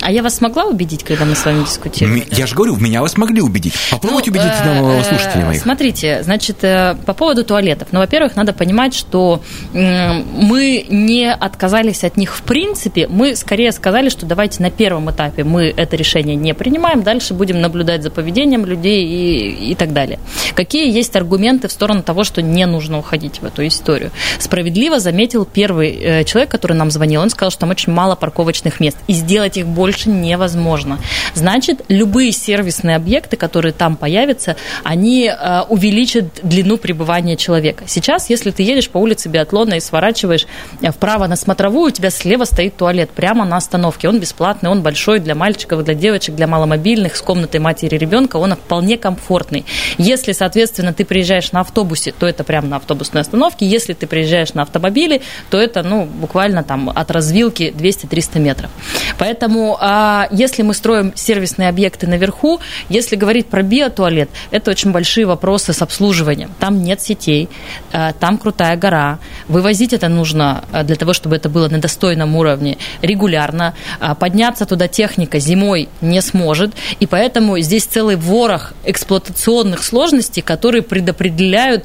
А 0.00 0.12
я 0.12 0.22
вас 0.22 0.36
смогла 0.36 0.64
убедить, 0.64 1.04
когда 1.04 1.24
мы 1.24 1.34
с 1.34 1.44
вами 1.44 1.64
дискутировали? 1.64 2.26
Я 2.30 2.46
же 2.46 2.54
говорю, 2.54 2.76
меня 2.76 3.02
вы 3.02 3.08
смогли 3.08 3.40
убедить. 3.40 3.74
Попробуйте 3.90 4.30
ну, 4.30 4.38
убедить 4.38 4.52
э, 4.62 5.02
слушателей 5.08 5.44
моих. 5.44 5.62
Смотрите, 5.62 6.22
значит, 6.22 6.62
э, 6.62 6.96
по 7.06 7.14
поводу 7.14 7.44
туалетов. 7.44 7.88
Ну, 7.92 8.00
во-первых, 8.00 8.36
надо 8.36 8.52
понимать, 8.52 8.94
что 8.94 9.42
мы 9.72 10.86
не 10.88 11.32
отказались 11.32 12.04
от 12.04 12.16
них 12.16 12.34
в 12.34 12.42
принципе. 12.42 13.06
Мы 13.08 13.36
скорее 13.36 13.72
сказали, 13.72 14.08
что 14.08 14.26
давайте 14.26 14.62
на 14.62 14.70
первом 14.70 15.10
этапе 15.10 15.44
мы 15.44 15.72
это 15.76 15.96
решение 15.96 16.36
не 16.36 16.54
принимаем, 16.54 17.02
дальше 17.02 17.34
будем 17.34 17.60
наблюдать 17.60 18.02
за 18.02 18.10
поведением 18.10 18.66
людей 18.66 19.04
и, 19.06 19.70
и 19.70 19.74
так 19.74 19.92
далее. 19.92 20.18
Какие 20.54 20.92
есть 20.92 21.14
аргументы 21.16 21.68
в 21.68 21.72
сторону 21.72 22.02
того, 22.02 22.24
что 22.24 22.42
не 22.42 22.66
нужно 22.66 22.98
уходить 22.98 23.40
в 23.40 23.44
эту 23.44 23.66
историю? 23.66 24.10
Справедливо 24.38 24.98
заметил 24.98 25.44
первый 25.44 25.90
э, 25.90 26.24
человек, 26.24 26.50
который 26.50 26.76
нам 26.76 26.90
звонил. 26.90 27.22
Он 27.22 27.30
сказал, 27.30 27.50
что 27.50 27.60
там 27.60 27.70
очень 27.70 27.92
мало 27.92 28.14
парковочных 28.14 28.80
мест. 28.80 28.96
И 29.06 29.12
сделать 29.12 29.56
их 29.56 29.66
больше 29.66 29.83
больше 29.84 30.08
невозможно. 30.08 30.98
Значит, 31.34 31.82
любые 31.88 32.32
сервисные 32.32 32.96
объекты, 32.96 33.36
которые 33.36 33.74
там 33.74 33.96
появятся, 33.96 34.56
они 34.82 35.26
э, 35.26 35.60
увеличат 35.68 36.40
длину 36.42 36.78
пребывания 36.78 37.36
человека. 37.36 37.84
Сейчас, 37.86 38.30
если 38.30 38.50
ты 38.50 38.62
едешь 38.62 38.88
по 38.88 38.96
улице 38.96 39.28
Биатлона 39.28 39.74
и 39.74 39.80
сворачиваешь 39.80 40.46
э, 40.80 40.90
вправо 40.90 41.26
на 41.26 41.36
смотровую, 41.36 41.88
у 41.88 41.90
тебя 41.90 42.08
слева 42.08 42.44
стоит 42.44 42.78
туалет 42.78 43.10
прямо 43.10 43.44
на 43.44 43.58
остановке. 43.58 44.08
Он 44.08 44.20
бесплатный, 44.20 44.70
он 44.70 44.80
большой 44.80 45.18
для 45.18 45.34
мальчиков, 45.34 45.84
для 45.84 45.92
девочек, 45.92 46.34
для 46.34 46.46
маломобильных, 46.46 47.14
с 47.14 47.20
комнатой 47.20 47.60
матери 47.60 47.98
ребенка, 47.98 48.36
он 48.38 48.54
вполне 48.54 48.96
комфортный. 48.96 49.66
Если, 49.98 50.32
соответственно, 50.32 50.94
ты 50.94 51.04
приезжаешь 51.04 51.52
на 51.52 51.60
автобусе, 51.60 52.14
то 52.18 52.26
это 52.26 52.42
прямо 52.42 52.68
на 52.68 52.76
автобусной 52.76 53.20
остановке. 53.20 53.66
Если 53.66 53.92
ты 53.92 54.06
приезжаешь 54.06 54.54
на 54.54 54.62
автомобиле, 54.62 55.20
то 55.50 55.58
это 55.58 55.82
ну, 55.82 56.06
буквально 56.06 56.62
там 56.62 56.88
от 56.88 57.10
развилки 57.10 57.74
200-300 57.76 58.38
метров. 58.38 58.70
Поэтому 59.18 59.73
а 59.80 60.28
если 60.30 60.62
мы 60.62 60.74
строим 60.74 61.12
сервисные 61.14 61.68
объекты 61.68 62.06
наверху, 62.06 62.60
если 62.88 63.16
говорить 63.16 63.46
про 63.46 63.62
биотуалет, 63.62 64.30
это 64.50 64.70
очень 64.70 64.92
большие 64.92 65.26
вопросы 65.26 65.72
с 65.72 65.82
обслуживанием. 65.82 66.50
Там 66.58 66.82
нет 66.82 67.00
сетей, 67.00 67.48
а, 67.92 68.12
там 68.12 68.38
крутая 68.38 68.76
гора. 68.76 69.18
Вывозить 69.48 69.92
это 69.92 70.08
нужно 70.08 70.64
а, 70.72 70.82
для 70.82 70.96
того, 70.96 71.12
чтобы 71.12 71.36
это 71.36 71.48
было 71.48 71.68
на 71.68 71.78
достойном 71.78 72.36
уровне 72.36 72.78
регулярно. 73.02 73.74
А, 74.00 74.14
подняться 74.14 74.66
туда 74.66 74.88
техника 74.88 75.38
зимой 75.38 75.88
не 76.00 76.20
сможет. 76.20 76.72
И 77.00 77.06
поэтому 77.06 77.58
здесь 77.60 77.84
целый 77.84 78.16
ворох 78.16 78.72
эксплуатационных 78.84 79.82
сложностей, 79.82 80.42
которые 80.42 80.82
предопределяют 80.82 81.84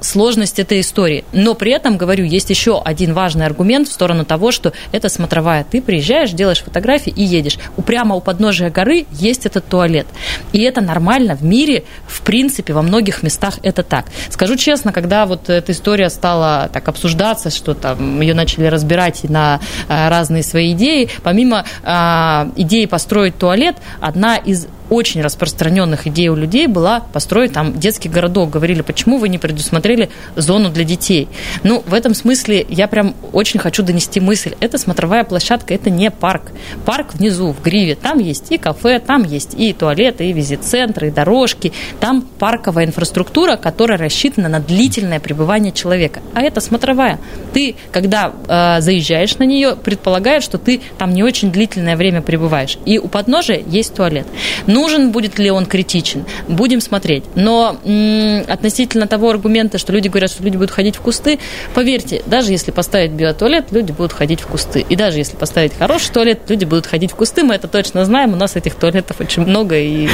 сложность 0.00 0.58
этой 0.58 0.80
истории. 0.80 1.24
Но 1.32 1.54
при 1.54 1.72
этом, 1.72 1.96
говорю, 1.96 2.24
есть 2.24 2.50
еще 2.50 2.80
один 2.82 3.14
важный 3.14 3.46
аргумент 3.46 3.88
в 3.88 3.92
сторону 3.92 4.24
того, 4.24 4.50
что 4.50 4.72
это 4.92 5.08
смотровая. 5.08 5.64
Ты 5.64 5.82
приезжаешь, 5.82 6.30
делаешь 6.30 6.62
фотографии, 6.62 7.01
и 7.10 7.22
едешь. 7.22 7.58
Прямо 7.86 8.14
у 8.14 8.20
подножия 8.20 8.70
горы 8.70 9.06
есть 9.10 9.46
этот 9.46 9.66
туалет. 9.66 10.06
И 10.52 10.60
это 10.62 10.80
нормально 10.80 11.36
в 11.36 11.42
мире, 11.42 11.84
в 12.06 12.22
принципе, 12.22 12.72
во 12.72 12.82
многих 12.82 13.22
местах 13.22 13.58
это 13.62 13.82
так. 13.82 14.06
Скажу 14.28 14.56
честно, 14.56 14.92
когда 14.92 15.26
вот 15.26 15.48
эта 15.48 15.72
история 15.72 16.10
стала 16.10 16.70
так 16.72 16.88
обсуждаться, 16.88 17.50
что 17.50 17.74
там 17.74 18.20
ее 18.20 18.34
начали 18.34 18.66
разбирать 18.66 19.24
на 19.24 19.60
а, 19.88 20.08
разные 20.08 20.42
свои 20.42 20.72
идеи, 20.72 21.08
помимо 21.22 21.64
а, 21.82 22.50
идеи 22.56 22.86
построить 22.86 23.38
туалет, 23.38 23.76
одна 24.00 24.36
из 24.36 24.66
очень 24.92 25.22
распространенных 25.22 26.06
идей 26.06 26.28
у 26.28 26.36
людей 26.36 26.66
была 26.66 27.00
построить 27.00 27.54
там 27.54 27.78
детский 27.78 28.10
городок. 28.10 28.50
Говорили, 28.50 28.82
почему 28.82 29.16
вы 29.16 29.30
не 29.30 29.38
предусмотрели 29.38 30.10
зону 30.36 30.68
для 30.68 30.84
детей? 30.84 31.28
Ну, 31.62 31.82
в 31.86 31.94
этом 31.94 32.14
смысле 32.14 32.66
я 32.68 32.86
прям 32.88 33.14
очень 33.32 33.58
хочу 33.58 33.82
донести 33.82 34.20
мысль. 34.20 34.54
Это 34.60 34.76
смотровая 34.76 35.24
площадка, 35.24 35.72
это 35.72 35.88
не 35.88 36.10
парк. 36.10 36.52
Парк 36.84 37.14
внизу, 37.14 37.52
в 37.52 37.62
Гриве. 37.62 37.94
Там 37.94 38.18
есть 38.18 38.52
и 38.52 38.58
кафе, 38.58 39.00
там 39.00 39.24
есть 39.24 39.54
и 39.54 39.72
туалеты, 39.72 40.26
и 40.26 40.32
визит-центры, 40.34 41.08
и 41.08 41.10
дорожки. 41.10 41.72
Там 41.98 42.22
парковая 42.38 42.84
инфраструктура, 42.84 43.56
которая 43.56 43.96
рассчитана 43.98 44.50
на 44.50 44.60
длительное 44.60 45.20
пребывание 45.20 45.72
человека. 45.72 46.20
А 46.34 46.42
это 46.42 46.60
смотровая. 46.60 47.18
Ты, 47.54 47.76
когда 47.92 48.32
э, 48.46 48.82
заезжаешь 48.82 49.38
на 49.38 49.44
нее, 49.44 49.74
предполагает, 49.74 50.42
что 50.42 50.58
ты 50.58 50.82
там 50.98 51.14
не 51.14 51.22
очень 51.22 51.50
длительное 51.50 51.96
время 51.96 52.20
пребываешь. 52.20 52.76
И 52.84 52.98
у 52.98 53.08
подножия 53.08 53.62
есть 53.66 53.94
туалет. 53.94 54.26
Ну, 54.66 54.81
Нужен 54.82 55.12
будет 55.12 55.38
ли 55.38 55.48
он 55.48 55.66
критичен? 55.66 56.24
Будем 56.48 56.80
смотреть. 56.80 57.22
Но 57.36 57.76
м- 57.84 58.42
относительно 58.48 59.06
того 59.06 59.30
аргумента, 59.30 59.78
что 59.78 59.92
люди 59.92 60.08
говорят, 60.08 60.28
что 60.28 60.42
люди 60.42 60.56
будут 60.56 60.72
ходить 60.72 60.96
в 60.96 61.00
кусты, 61.00 61.38
поверьте, 61.72 62.20
даже 62.26 62.50
если 62.50 62.72
поставить 62.72 63.12
биотуалет, 63.12 63.70
люди 63.70 63.92
будут 63.92 64.12
ходить 64.12 64.40
в 64.40 64.48
кусты. 64.48 64.84
И 64.88 64.96
даже 64.96 65.18
если 65.18 65.36
поставить 65.36 65.72
хороший 65.78 66.10
туалет, 66.10 66.40
люди 66.48 66.64
будут 66.64 66.88
ходить 66.88 67.12
в 67.12 67.14
кусты. 67.14 67.44
Мы 67.44 67.54
это 67.54 67.68
точно 67.68 68.04
знаем. 68.04 68.32
У 68.32 68.36
нас 68.36 68.56
этих 68.56 68.74
туалетов 68.74 69.20
очень 69.20 69.46
много. 69.46 69.78
И... 69.78 70.08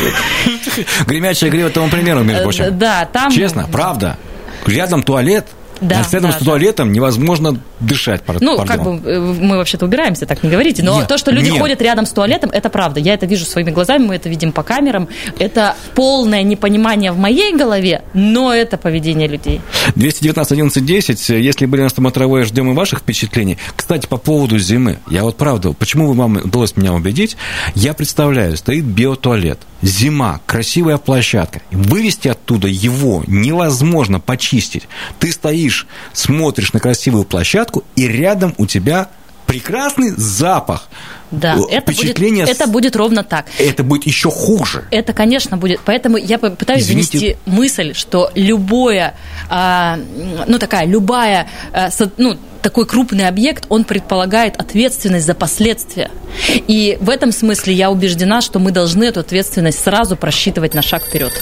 Гремячая 1.07 1.51
грива 1.51 1.71
тому 1.71 1.89
примеру, 1.89 2.23
между 2.23 2.43
прочим. 2.43 2.79
Да, 2.79 3.09
там... 3.11 3.33
Честно, 3.33 3.67
правда. 3.73 4.19
Рядом 4.67 5.03
туалет, 5.03 5.47
да, 5.81 6.05
а 6.07 6.13
рядом 6.13 6.31
да, 6.31 6.39
с 6.39 6.45
туалетом 6.45 6.89
да. 6.89 6.95
невозможно 6.95 7.61
дышать. 7.81 8.23
Ну, 8.41 8.57
пардон. 8.57 8.67
как 8.67 8.83
бы 8.83 9.11
э, 9.11 9.21
мы 9.21 9.57
вообще-то 9.57 9.87
убираемся, 9.87 10.27
так 10.27 10.43
не 10.43 10.51
говорите. 10.51 10.83
Но 10.83 10.99
нет, 10.99 11.09
то, 11.09 11.19
что 11.19 11.31
люди 11.31 11.51
нет. 11.51 11.61
ходят 11.61 11.81
рядом 11.83 12.07
с 12.07 12.13
туалетом, 12.13 12.51
это 12.51 12.69
правда. 12.69 13.01
Я 13.01 13.15
это 13.15 13.27
вижу 13.27 13.45
своими 13.45 13.71
глазами, 13.71 14.07
мы 14.07 14.17
это 14.17 14.29
видим 14.29 14.53
по 14.53 14.63
камерам. 14.63 15.09
Это 15.39 15.77
полное 15.95 16.43
непонимание 16.43 17.13
в 17.13 17.19
моей 17.19 17.55
голове, 17.55 18.03
но 18.15 18.53
это 18.53 18.77
поведение 18.77 19.29
людей. 19.29 19.61
219 19.95 20.53
11 20.53 20.85
10. 20.85 21.29
Если 21.29 21.67
были 21.67 21.83
на 21.83 21.89
стоматровое, 21.89 22.45
ждем 22.45 22.71
и 22.71 22.75
ваших 22.75 23.01
впечатлений. 23.01 23.59
Кстати, 23.77 24.07
по 24.07 24.17
поводу 24.17 24.59
зимы. 24.59 24.99
Я 25.11 25.23
вот 25.23 25.37
правда, 25.37 25.73
почему 25.73 26.13
вам 26.13 26.37
удалось 26.37 26.77
меня 26.77 26.93
убедить? 26.93 27.37
Я 27.75 27.95
представляю, 27.95 28.57
стоит 28.57 28.85
биотуалет. 28.85 29.59
Зима, 29.83 30.41
красивая 30.47 30.99
площадка. 30.99 31.63
Вывести 31.71 32.29
оттуда 32.29 32.69
его 32.69 33.23
невозможно 33.27 34.19
почистить. 34.21 34.89
Ты 35.19 35.31
стоишь, 35.31 35.87
смотришь 36.13 36.73
на 36.73 36.81
красивую 36.81 37.25
площадку, 37.25 37.85
и 37.95 38.09
рядом 38.09 38.55
у 38.59 38.67
тебя 38.67 39.09
прекрасный 39.49 40.11
запах. 40.11 40.89
Да, 41.31 41.57
это 41.71 41.93
будет, 41.93 42.19
это 42.49 42.67
будет 42.67 42.97
ровно 42.97 43.25
так. 43.25 43.47
Это 43.59 43.83
будет 43.83 44.07
еще 44.07 44.31
хуже. 44.31 44.85
Это, 44.91 45.13
конечно, 45.13 45.57
будет. 45.57 45.81
Поэтому 45.85 46.17
я 46.17 46.39
пытаюсь 46.39 46.83
Извините. 46.85 47.19
донести 47.19 47.37
мысль, 47.47 47.95
что 47.95 48.31
любое, 48.35 49.15
а, 49.51 49.99
ну 50.47 50.59
такая, 50.59 50.87
любая, 50.87 51.49
а, 51.73 51.91
ну 52.17 52.39
такой 52.63 52.87
крупный 52.87 53.29
объект, 53.29 53.67
он 53.69 53.85
предполагает 53.85 54.57
ответственность 54.57 55.27
за 55.27 55.35
последствия. 55.35 56.11
И 56.49 56.97
в 57.01 57.11
этом 57.11 57.33
смысле 57.33 57.75
я 57.75 57.91
убеждена, 57.91 58.41
что 58.41 58.59
мы 58.59 58.71
должны 58.71 59.05
эту 59.05 59.21
ответственность 59.21 59.83
сразу 59.83 60.17
просчитывать 60.17 60.75
на 60.75 60.83
шаг 60.83 61.03
вперед. 61.03 61.33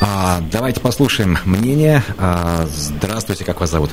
А, 0.00 0.40
давайте 0.50 0.80
послушаем 0.80 1.38
мнение. 1.44 2.02
А, 2.18 2.66
здравствуйте, 2.74 3.44
как 3.44 3.60
вас 3.60 3.70
зовут? 3.70 3.90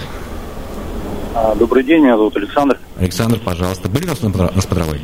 А, 1.36 1.56
добрый 1.56 1.84
день, 1.84 2.02
меня 2.02 2.18
зовут 2.18 2.36
Александр. 2.38 2.80
Александр, 3.00 3.40
пожалуйста. 3.44 3.88
Были 3.88 4.06
у 4.06 4.08
нас 4.08 4.22
на 4.22 4.62
Сподровой? 4.62 5.02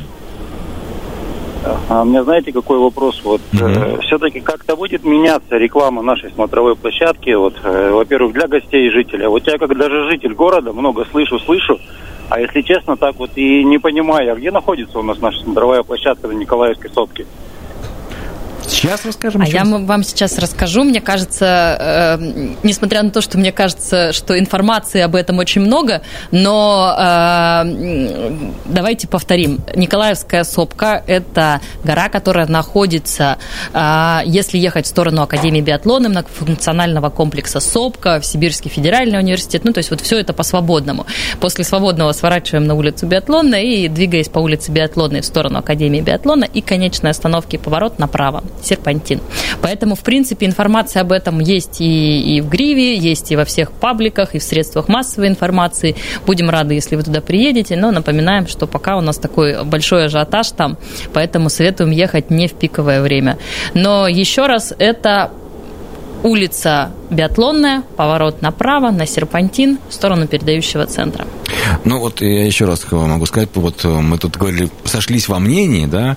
А 1.88 2.02
у 2.02 2.04
меня, 2.04 2.22
знаете, 2.22 2.52
какой 2.52 2.78
вопрос? 2.78 3.20
Вот 3.24 3.40
угу. 3.52 3.64
э, 3.64 3.98
все-таки 4.02 4.40
как-то 4.40 4.76
будет 4.76 5.04
меняться 5.04 5.56
реклама 5.56 6.02
нашей 6.02 6.30
смотровой 6.30 6.76
площадки, 6.76 7.30
вот, 7.34 7.54
э, 7.62 7.90
во-первых, 7.92 8.32
для 8.34 8.46
гостей 8.46 8.86
и 8.86 8.90
жителей. 8.90 9.26
Вот 9.26 9.46
я 9.46 9.58
как 9.58 9.76
даже 9.76 10.08
житель 10.08 10.34
города 10.34 10.72
много 10.72 11.04
слышу, 11.10 11.38
слышу, 11.40 11.78
а 12.28 12.40
если 12.40 12.62
честно, 12.62 12.96
так 12.96 13.16
вот 13.16 13.30
и 13.36 13.64
не 13.64 13.78
понимаю, 13.78 14.32
а 14.32 14.36
где 14.36 14.50
находится 14.50 14.98
у 14.98 15.02
нас 15.02 15.20
наша 15.20 15.40
смотровая 15.40 15.82
площадка 15.82 16.28
на 16.28 16.32
Николаевской 16.32 16.90
сопке? 16.90 17.26
Сейчас 18.68 19.04
расскажем. 19.04 19.42
А 19.42 19.46
я 19.46 19.64
вам 19.64 20.02
сейчас 20.02 20.38
расскажу. 20.38 20.84
Мне 20.84 21.00
кажется, 21.00 22.18
э, 22.18 22.54
несмотря 22.62 23.02
на 23.02 23.10
то, 23.10 23.20
что 23.20 23.38
мне 23.38 23.52
кажется, 23.52 24.12
что 24.12 24.38
информации 24.38 25.00
об 25.00 25.14
этом 25.14 25.38
очень 25.38 25.60
много, 25.60 26.02
но 26.30 26.94
э, 26.98 28.30
давайте 28.66 29.08
повторим. 29.08 29.60
Николаевская 29.74 30.44
сопка– 30.44 31.02
это 31.06 31.60
гора, 31.84 32.08
которая 32.08 32.46
находится, 32.46 33.38
э, 33.72 34.20
если 34.24 34.58
ехать 34.58 34.86
в 34.86 34.88
сторону 34.88 35.22
Академии 35.22 35.60
биатлона, 35.60 36.08
многофункционального 36.08 37.10
комплекса 37.10 37.60
Сопка, 37.60 38.20
в 38.20 38.26
Сибирский 38.26 38.70
федеральный 38.70 39.18
университет. 39.18 39.64
Ну, 39.64 39.72
то 39.72 39.78
есть 39.78 39.90
вот 39.90 40.00
все 40.00 40.18
это 40.18 40.32
по-свободному. 40.32 41.06
После 41.40 41.64
свободного 41.64 42.12
сворачиваем 42.12 42.66
на 42.66 42.74
улицу 42.74 43.06
Биатлона 43.06 43.56
и, 43.56 43.88
двигаясь 43.88 44.28
по 44.28 44.38
улице 44.38 44.72
Биатлона 44.72 45.20
в 45.20 45.24
сторону 45.24 45.58
Академии 45.58 46.00
биатлона, 46.00 46.44
и 46.44 46.60
конечной 46.60 47.10
остановки 47.10 47.56
поворот 47.56 47.98
направо 47.98 48.42
серпантин. 48.62 49.20
Поэтому, 49.62 49.94
в 49.94 50.00
принципе, 50.00 50.46
информация 50.46 51.02
об 51.02 51.12
этом 51.12 51.40
есть 51.40 51.80
и, 51.80 52.36
и 52.36 52.40
в 52.40 52.48
Гриве, 52.48 52.96
есть 52.96 53.32
и 53.32 53.36
во 53.36 53.44
всех 53.44 53.72
пабликах, 53.72 54.34
и 54.34 54.38
в 54.38 54.42
средствах 54.42 54.88
массовой 54.88 55.28
информации. 55.28 55.96
Будем 56.26 56.50
рады, 56.50 56.74
если 56.74 56.96
вы 56.96 57.02
туда 57.02 57.20
приедете, 57.20 57.76
но 57.76 57.90
напоминаем, 57.90 58.46
что 58.46 58.66
пока 58.66 58.96
у 58.96 59.00
нас 59.00 59.18
такой 59.18 59.64
большой 59.64 60.06
ажиотаж 60.06 60.50
там, 60.50 60.76
поэтому 61.12 61.48
советуем 61.48 61.90
ехать 61.90 62.30
не 62.30 62.48
в 62.48 62.54
пиковое 62.54 63.02
время. 63.02 63.38
Но 63.74 64.08
еще 64.08 64.46
раз, 64.46 64.74
это 64.78 65.30
улица 66.22 66.90
Биатлонная, 67.10 67.82
поворот 67.96 68.42
направо, 68.42 68.90
на 68.90 69.06
Серпантин, 69.06 69.78
в 69.88 69.94
сторону 69.94 70.26
передающего 70.26 70.86
центра. 70.86 71.26
Ну 71.84 72.00
вот 72.00 72.20
я 72.20 72.44
еще 72.44 72.64
раз 72.64 72.86
могу 72.90 73.26
сказать, 73.26 73.48
вот 73.54 73.84
э, 73.84 73.88
мы 73.88 74.18
тут 74.18 74.36
говорили, 74.36 74.70
сошлись 74.84 75.28
во 75.28 75.38
мнении, 75.38 75.86
да, 75.86 76.16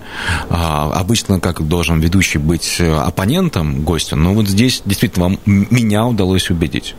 а, 0.50 0.92
обычно 0.94 1.40
как 1.40 1.66
должен 1.68 2.00
ведущий 2.00 2.38
быть 2.38 2.78
э, 2.80 2.92
оппонентом, 2.92 3.84
гостем, 3.84 4.24
но 4.24 4.34
вот 4.34 4.48
здесь 4.48 4.82
действительно 4.86 5.26
вам, 5.26 5.40
меня 5.46 6.06
удалось 6.06 6.50
убедить. 6.50 6.96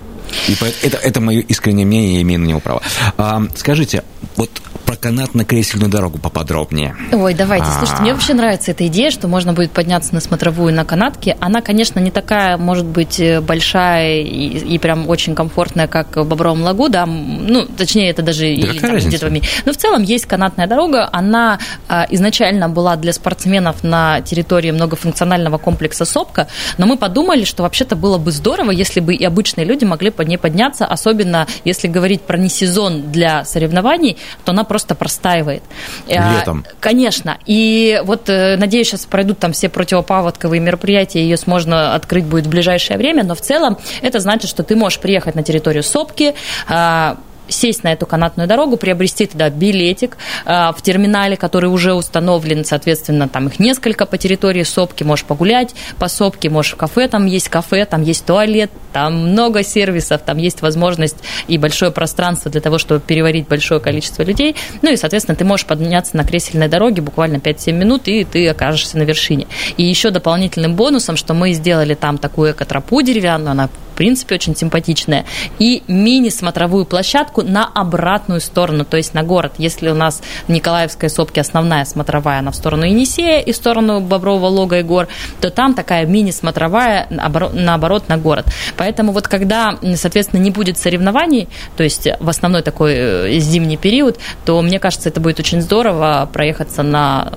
И 0.48 0.56
это, 0.82 0.96
это 0.96 1.20
мое 1.20 1.40
искреннее 1.40 1.86
мнение, 1.86 2.16
я 2.16 2.22
имею 2.22 2.40
на 2.40 2.46
него 2.46 2.60
право. 2.60 2.82
А, 3.16 3.42
скажите, 3.56 4.04
вот 4.36 4.50
про 4.90 4.96
канатно-кресельную 4.96 5.88
дорогу 5.88 6.18
поподробнее. 6.18 6.96
Ой, 7.12 7.32
давайте. 7.34 7.66
Слушайте, 7.78 8.02
мне 8.02 8.12
вообще 8.12 8.34
нравится 8.34 8.72
эта 8.72 8.88
идея, 8.88 9.12
что 9.12 9.28
можно 9.28 9.52
будет 9.52 9.70
подняться 9.70 10.12
на 10.12 10.20
смотровую 10.20 10.74
на 10.74 10.84
канатке. 10.84 11.36
Она, 11.38 11.60
конечно, 11.60 12.00
не 12.00 12.10
такая, 12.10 12.56
может 12.56 12.86
быть, 12.86 13.20
э, 13.20 13.40
большая 13.40 14.22
и, 14.22 14.58
и 14.58 14.78
прям 14.78 15.08
очень 15.08 15.36
комфортная, 15.36 15.86
как 15.86 16.16
в 16.16 16.24
Бобровом 16.24 16.62
лагу, 16.62 16.88
да, 16.88 17.06
ну, 17.06 17.66
точнее, 17.66 18.10
это 18.10 18.22
даже 18.22 18.46
да 18.56 18.98
где-то 18.98 19.28
в 19.28 19.32
Но 19.64 19.72
в 19.72 19.76
целом 19.76 20.02
есть 20.02 20.26
канатная 20.26 20.66
дорога, 20.66 21.08
она 21.12 21.60
а, 21.88 22.06
изначально 22.10 22.68
была 22.68 22.96
для 22.96 23.12
спортсменов 23.12 23.84
на 23.84 24.22
территории 24.22 24.72
многофункционального 24.72 25.58
комплекса 25.58 26.04
Сопка, 26.04 26.48
но 26.78 26.86
мы 26.86 26.96
подумали, 26.96 27.44
что 27.44 27.62
вообще-то 27.62 27.94
было 27.94 28.18
бы 28.18 28.32
здорово, 28.32 28.72
если 28.72 28.98
бы 28.98 29.14
и 29.14 29.24
обычные 29.24 29.64
люди 29.64 29.84
могли 29.84 30.10
по 30.10 30.22
ней 30.22 30.36
подняться, 30.36 30.84
особенно 30.84 31.46
если 31.64 31.86
говорить 31.86 32.22
про 32.22 32.38
не 32.38 32.48
сезон 32.48 33.12
для 33.12 33.44
соревнований, 33.44 34.16
то 34.44 34.50
она 34.50 34.64
просто 34.64 34.79
просто 34.80 34.94
простаивает. 34.94 35.62
Э, 36.08 36.38
Летом. 36.38 36.64
Конечно. 36.80 37.38
И 37.46 38.00
вот, 38.04 38.28
э, 38.28 38.56
надеюсь, 38.56 38.88
сейчас 38.88 39.04
пройдут 39.04 39.38
там 39.38 39.52
все 39.52 39.68
противопаводковые 39.68 40.60
мероприятия, 40.60 41.20
ее 41.20 41.36
можно 41.46 41.94
открыть 41.94 42.24
будет 42.24 42.46
в 42.46 42.48
ближайшее 42.48 42.96
время, 42.96 43.24
но 43.24 43.34
в 43.34 43.40
целом 43.40 43.76
это 44.02 44.20
значит, 44.20 44.48
что 44.48 44.62
ты 44.62 44.76
можешь 44.76 44.98
приехать 44.98 45.34
на 45.34 45.42
территорию 45.42 45.82
Сопки, 45.82 46.34
а, 46.68 47.16
сесть 47.50 47.84
на 47.84 47.92
эту 47.92 48.06
канатную 48.06 48.48
дорогу, 48.48 48.76
приобрести 48.76 49.26
туда 49.26 49.50
билетик 49.50 50.16
э, 50.44 50.70
в 50.76 50.82
терминале, 50.82 51.36
который 51.36 51.70
уже 51.70 51.94
установлен, 51.94 52.64
соответственно, 52.64 53.28
там 53.28 53.48
их 53.48 53.58
несколько 53.58 54.06
по 54.06 54.18
территории 54.18 54.62
Сопки, 54.62 55.04
можешь 55.04 55.24
погулять 55.24 55.74
по 55.98 56.08
Сопке, 56.08 56.50
можешь 56.50 56.72
в 56.72 56.76
кафе, 56.76 57.08
там 57.08 57.26
есть 57.26 57.48
кафе, 57.48 57.84
там 57.84 58.02
есть 58.02 58.24
туалет, 58.24 58.70
там 58.92 59.30
много 59.30 59.62
сервисов, 59.62 60.22
там 60.24 60.38
есть 60.38 60.62
возможность 60.62 61.16
и 61.48 61.58
большое 61.58 61.90
пространство 61.90 62.50
для 62.50 62.60
того, 62.60 62.78
чтобы 62.78 63.00
переварить 63.00 63.48
большое 63.48 63.80
количество 63.80 64.22
людей. 64.22 64.56
Ну 64.82 64.90
и, 64.92 64.96
соответственно, 64.96 65.36
ты 65.36 65.44
можешь 65.44 65.66
подняться 65.66 66.16
на 66.16 66.24
кресельной 66.24 66.68
дороге 66.68 67.02
буквально 67.02 67.36
5-7 67.36 67.72
минут, 67.72 68.08
и 68.08 68.24
ты 68.24 68.48
окажешься 68.48 68.98
на 68.98 69.02
вершине. 69.02 69.46
И 69.76 69.84
еще 69.84 70.10
дополнительным 70.10 70.74
бонусом, 70.74 71.16
что 71.16 71.34
мы 71.34 71.52
сделали 71.52 71.94
там 71.94 72.18
такую 72.18 72.52
экотропу 72.52 73.02
деревянную, 73.02 73.52
она 73.52 73.68
принципе, 74.00 74.36
очень 74.36 74.56
симпатичная. 74.56 75.26
И 75.58 75.82
мини-смотровую 75.86 76.86
площадку 76.86 77.42
на 77.42 77.66
обратную 77.66 78.40
сторону, 78.40 78.86
то 78.86 78.96
есть 78.96 79.12
на 79.12 79.22
город. 79.22 79.52
Если 79.58 79.90
у 79.90 79.94
нас 79.94 80.22
в 80.48 80.50
Николаевской 80.50 81.10
сопке 81.10 81.42
основная 81.42 81.84
смотровая, 81.84 82.38
она 82.38 82.50
в 82.50 82.56
сторону 82.56 82.84
Енисея 82.84 83.40
и 83.40 83.52
в 83.52 83.56
сторону 83.56 84.00
Бобрового 84.00 84.46
лога 84.46 84.78
и 84.78 84.82
гор, 84.82 85.08
то 85.42 85.50
там 85.50 85.74
такая 85.74 86.06
мини-смотровая 86.06 87.08
наоборот 87.10 88.08
на 88.08 88.16
город. 88.16 88.46
Поэтому 88.78 89.12
вот 89.12 89.28
когда, 89.28 89.76
соответственно, 89.96 90.40
не 90.40 90.50
будет 90.50 90.78
соревнований, 90.78 91.50
то 91.76 91.82
есть 91.82 92.08
в 92.20 92.28
основной 92.30 92.62
такой 92.62 92.94
э, 92.94 93.38
зимний 93.38 93.76
период, 93.76 94.18
то 94.46 94.62
мне 94.62 94.78
кажется, 94.78 95.10
это 95.10 95.20
будет 95.20 95.38
очень 95.40 95.60
здорово 95.60 96.26
проехаться 96.32 96.82
на 96.82 97.32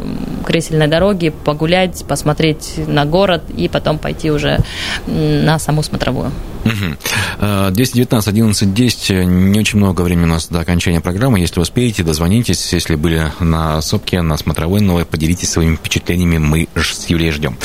кресельной 0.46 0.88
дороге, 0.88 1.32
погулять, 1.32 2.06
посмотреть 2.08 2.76
на 2.88 3.04
город 3.04 3.44
и 3.54 3.68
потом 3.68 3.98
пойти 3.98 4.32
уже 4.32 4.60
на 5.08 5.60
саму 5.60 5.84
смотровую. 5.84 6.32
Угу. 6.66 7.72
219 7.72 8.28
11 8.28 8.74
10. 8.74 9.10
Не 9.26 9.60
очень 9.60 9.80
много 9.80 10.02
времени 10.02 10.26
у 10.26 10.30
нас 10.30 10.48
до 10.48 10.60
окончания 10.60 11.02
программы. 11.02 11.40
Если 11.40 11.60
успеете, 11.60 12.04
дозвонитесь. 12.04 12.74
Если 12.74 12.96
были 12.96 13.32
на 13.40 13.82
сопке, 13.82 14.22
на 14.22 14.38
смотровой 14.38 14.82
новой, 14.82 15.06
поделитесь 15.06 15.52
своими 15.52 15.76
впечатлениями. 15.76 16.38
Мы 16.38 16.68
с 16.76 17.10
Юлией 17.10 17.32
ждем. 17.32 17.58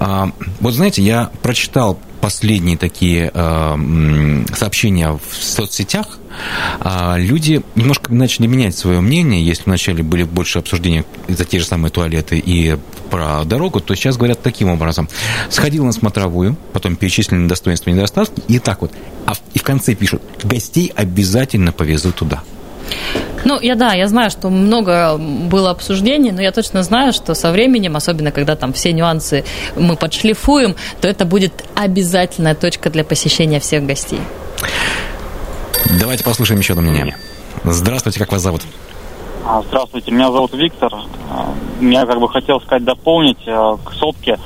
А, 0.00 0.30
вот 0.60 0.74
знаете, 0.74 1.02
я 1.02 1.30
прочитал 1.42 1.98
последние 2.20 2.76
такие 2.76 3.30
э, 3.32 4.44
сообщения 4.54 5.10
в 5.10 5.34
соцсетях, 5.34 6.18
э, 6.80 7.14
люди 7.18 7.62
немножко 7.74 8.12
начали 8.12 8.46
менять 8.46 8.76
свое 8.76 9.00
мнение. 9.00 9.44
Если 9.44 9.64
вначале 9.64 10.02
были 10.02 10.24
больше 10.24 10.58
обсуждения 10.58 11.04
за 11.28 11.44
те 11.44 11.58
же 11.58 11.66
самые 11.66 11.90
туалеты 11.90 12.38
и 12.38 12.76
про 13.10 13.44
дорогу, 13.44 13.80
то 13.80 13.94
сейчас 13.94 14.16
говорят 14.16 14.42
таким 14.42 14.68
образом. 14.68 15.08
Сходил 15.50 15.84
на 15.84 15.92
смотровую, 15.92 16.56
потом 16.72 16.96
перечислены 16.96 17.48
достоинства 17.48 17.90
и 17.90 17.92
недостатки, 17.92 18.42
и 18.48 18.58
так 18.58 18.82
вот. 18.82 18.92
А 19.26 19.34
в 19.34 19.62
конце 19.62 19.94
пишут, 19.94 20.22
гостей 20.42 20.92
обязательно 20.94 21.72
повезу 21.72 22.12
туда. 22.12 22.42
Ну, 23.44 23.60
я 23.60 23.76
да, 23.76 23.94
я 23.94 24.08
знаю, 24.08 24.30
что 24.30 24.50
много 24.50 25.16
было 25.16 25.70
обсуждений, 25.70 26.32
но 26.32 26.42
я 26.42 26.52
точно 26.52 26.82
знаю, 26.82 27.12
что 27.12 27.34
со 27.34 27.50
временем, 27.50 27.96
особенно 27.96 28.32
когда 28.32 28.56
там 28.56 28.72
все 28.72 28.92
нюансы 28.92 29.44
мы 29.76 29.96
подшлифуем, 29.96 30.74
то 31.00 31.08
это 31.08 31.24
будет 31.24 31.64
обязательная 31.74 32.54
точка 32.54 32.90
для 32.90 33.04
посещения 33.04 33.60
всех 33.60 33.86
гостей. 33.86 34.20
Давайте 36.00 36.24
послушаем 36.24 36.60
еще 36.60 36.74
одно 36.74 36.90
мнение. 36.90 37.16
Здравствуйте, 37.64 38.18
как 38.18 38.32
вас 38.32 38.42
зовут? 38.42 38.62
А, 39.44 39.62
здравствуйте, 39.68 40.10
меня 40.10 40.30
зовут 40.30 40.52
Виктор. 40.52 40.92
А, 41.30 41.54
я 41.80 42.04
как 42.06 42.20
бы 42.20 42.28
хотел 42.28 42.60
сказать 42.60 42.84
дополнить 42.84 43.38
а, 43.46 43.76
к 43.76 43.92
сопке 43.94 44.38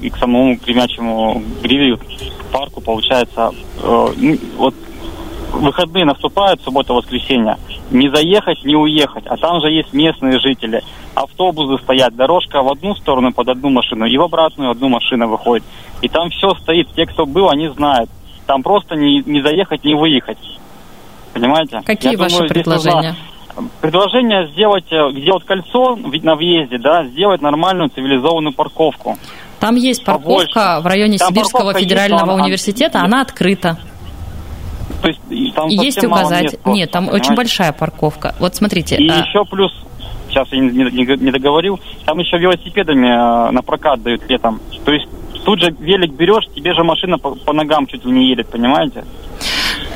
и 0.00 0.10
к 0.10 0.16
самому 0.18 0.56
кремячему 0.56 1.42
гривию 1.62 1.98
парку, 2.52 2.80
получается, 2.80 3.50
э, 3.82 4.36
вот 4.56 4.74
выходные 5.52 6.04
наступают, 6.04 6.60
суббота-воскресенье, 6.62 7.56
не 7.90 8.08
заехать, 8.08 8.64
не 8.64 8.74
уехать. 8.76 9.24
А 9.26 9.36
там 9.36 9.60
же 9.60 9.70
есть 9.70 9.92
местные 9.92 10.38
жители. 10.38 10.82
Автобусы 11.14 11.82
стоят, 11.82 12.16
дорожка 12.16 12.62
в 12.62 12.70
одну 12.70 12.94
сторону 12.96 13.32
под 13.32 13.48
одну 13.48 13.70
машину 13.70 14.06
и 14.06 14.16
в 14.16 14.22
обратную 14.22 14.70
одну 14.70 14.88
машина 14.88 15.26
выходит. 15.26 15.64
И 16.00 16.08
там 16.08 16.30
все 16.30 16.54
стоит. 16.54 16.88
Те, 16.94 17.06
кто 17.06 17.26
был, 17.26 17.48
они 17.48 17.68
знают. 17.68 18.10
Там 18.46 18.62
просто 18.62 18.96
не, 18.96 19.22
не 19.24 19.42
заехать, 19.42 19.84
не 19.84 19.94
выехать. 19.94 20.38
Понимаете? 21.32 21.80
Какие 21.84 22.12
Я 22.12 22.18
ваши 22.18 22.36
думаю, 22.36 22.48
предложения? 22.50 23.16
Предложение 23.80 24.48
сделать, 24.48 24.86
сделать 24.86 25.44
кольцо 25.44 25.96
на 25.96 26.34
въезде, 26.34 26.78
да, 26.78 27.04
сделать 27.04 27.42
нормальную 27.42 27.90
цивилизованную 27.90 28.54
парковку. 28.54 29.18
Там 29.60 29.76
есть 29.76 30.04
парковка 30.04 30.54
Побольше. 30.54 30.82
в 30.82 30.86
районе 30.86 31.18
Там 31.18 31.28
Сибирского 31.28 31.74
федерального 31.74 32.32
есть, 32.32 32.42
университета, 32.42 32.98
она, 32.98 33.06
она 33.06 33.20
открыта. 33.20 33.78
То 35.02 35.08
есть 35.08 35.54
там 35.54 35.68
есть 35.68 36.04
указать. 36.04 36.60
Просто, 36.62 36.70
Нет, 36.70 36.90
там 36.90 37.04
понимаете? 37.04 37.26
очень 37.26 37.36
большая 37.36 37.72
парковка. 37.72 38.34
Вот 38.38 38.54
смотрите. 38.54 38.96
И 38.96 39.08
а... 39.08 39.18
еще 39.18 39.44
плюс, 39.44 39.72
сейчас 40.28 40.48
я 40.52 40.60
не, 40.60 40.70
не, 40.70 41.16
не 41.16 41.30
договорил, 41.30 41.80
там 42.06 42.18
еще 42.18 42.38
велосипедами 42.38 43.08
э, 43.08 43.50
на 43.50 43.62
прокат 43.62 44.02
дают 44.02 44.28
летом. 44.28 44.60
То 44.84 44.92
есть 44.92 45.08
тут 45.44 45.60
же 45.60 45.74
велик 45.78 46.12
берешь, 46.12 46.44
тебе 46.54 46.72
же 46.72 46.84
машина 46.84 47.18
по, 47.18 47.34
по 47.34 47.52
ногам 47.52 47.86
чуть 47.86 48.04
ли 48.04 48.12
не 48.12 48.28
едет, 48.28 48.48
понимаете? 48.48 49.04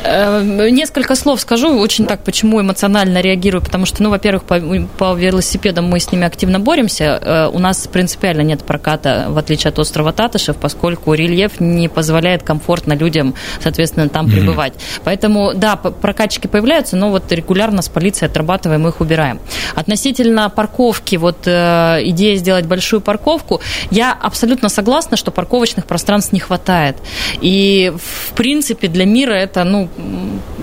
Э, 0.06 0.68
несколько 0.70 1.14
слов 1.14 1.40
скажу, 1.40 1.76
очень 1.78 2.06
так, 2.06 2.22
почему 2.22 2.60
эмоционально 2.60 3.20
реагирую, 3.20 3.62
потому 3.62 3.86
что, 3.86 4.02
ну, 4.02 4.10
во-первых, 4.10 4.44
по, 4.44 4.60
по 4.98 5.14
велосипедам 5.14 5.86
мы 5.86 5.98
с 5.98 6.12
ними 6.12 6.26
активно 6.26 6.60
боремся. 6.60 7.20
Э, 7.20 7.50
у 7.52 7.58
нас 7.58 7.86
принципиально 7.86 8.42
нет 8.42 8.62
проката, 8.64 9.26
в 9.28 9.38
отличие 9.38 9.70
от 9.70 9.78
острова 9.78 10.12
Татышев, 10.12 10.56
поскольку 10.56 11.14
рельеф 11.14 11.60
не 11.60 11.88
позволяет 11.88 12.42
комфортно 12.42 12.92
людям, 12.92 13.34
соответственно, 13.60 14.08
там 14.08 14.26
mm-hmm. 14.26 14.30
пребывать. 14.30 14.74
Поэтому, 15.04 15.52
да, 15.54 15.76
прокатчики 15.76 16.46
появляются, 16.46 16.96
но 16.96 17.10
вот 17.10 17.30
регулярно 17.32 17.82
с 17.82 17.88
полицией 17.88 18.30
отрабатываем, 18.30 18.86
их 18.86 19.00
убираем. 19.00 19.40
Относительно 19.74 20.48
парковки, 20.50 21.16
вот 21.16 21.46
э, 21.46 22.00
идея 22.04 22.36
сделать 22.36 22.66
большую 22.66 23.00
парковку, 23.00 23.60
я 23.90 24.12
абсолютно 24.12 24.68
согласна, 24.68 25.16
что 25.16 25.30
парковочных 25.30 25.86
пространств 25.86 26.32
не 26.32 26.40
хватает. 26.40 26.96
И, 27.40 27.92
в 27.96 28.32
принципе, 28.34 28.88
для 28.88 29.04
мира 29.04 29.32
это, 29.32 29.64
ну, 29.64 29.88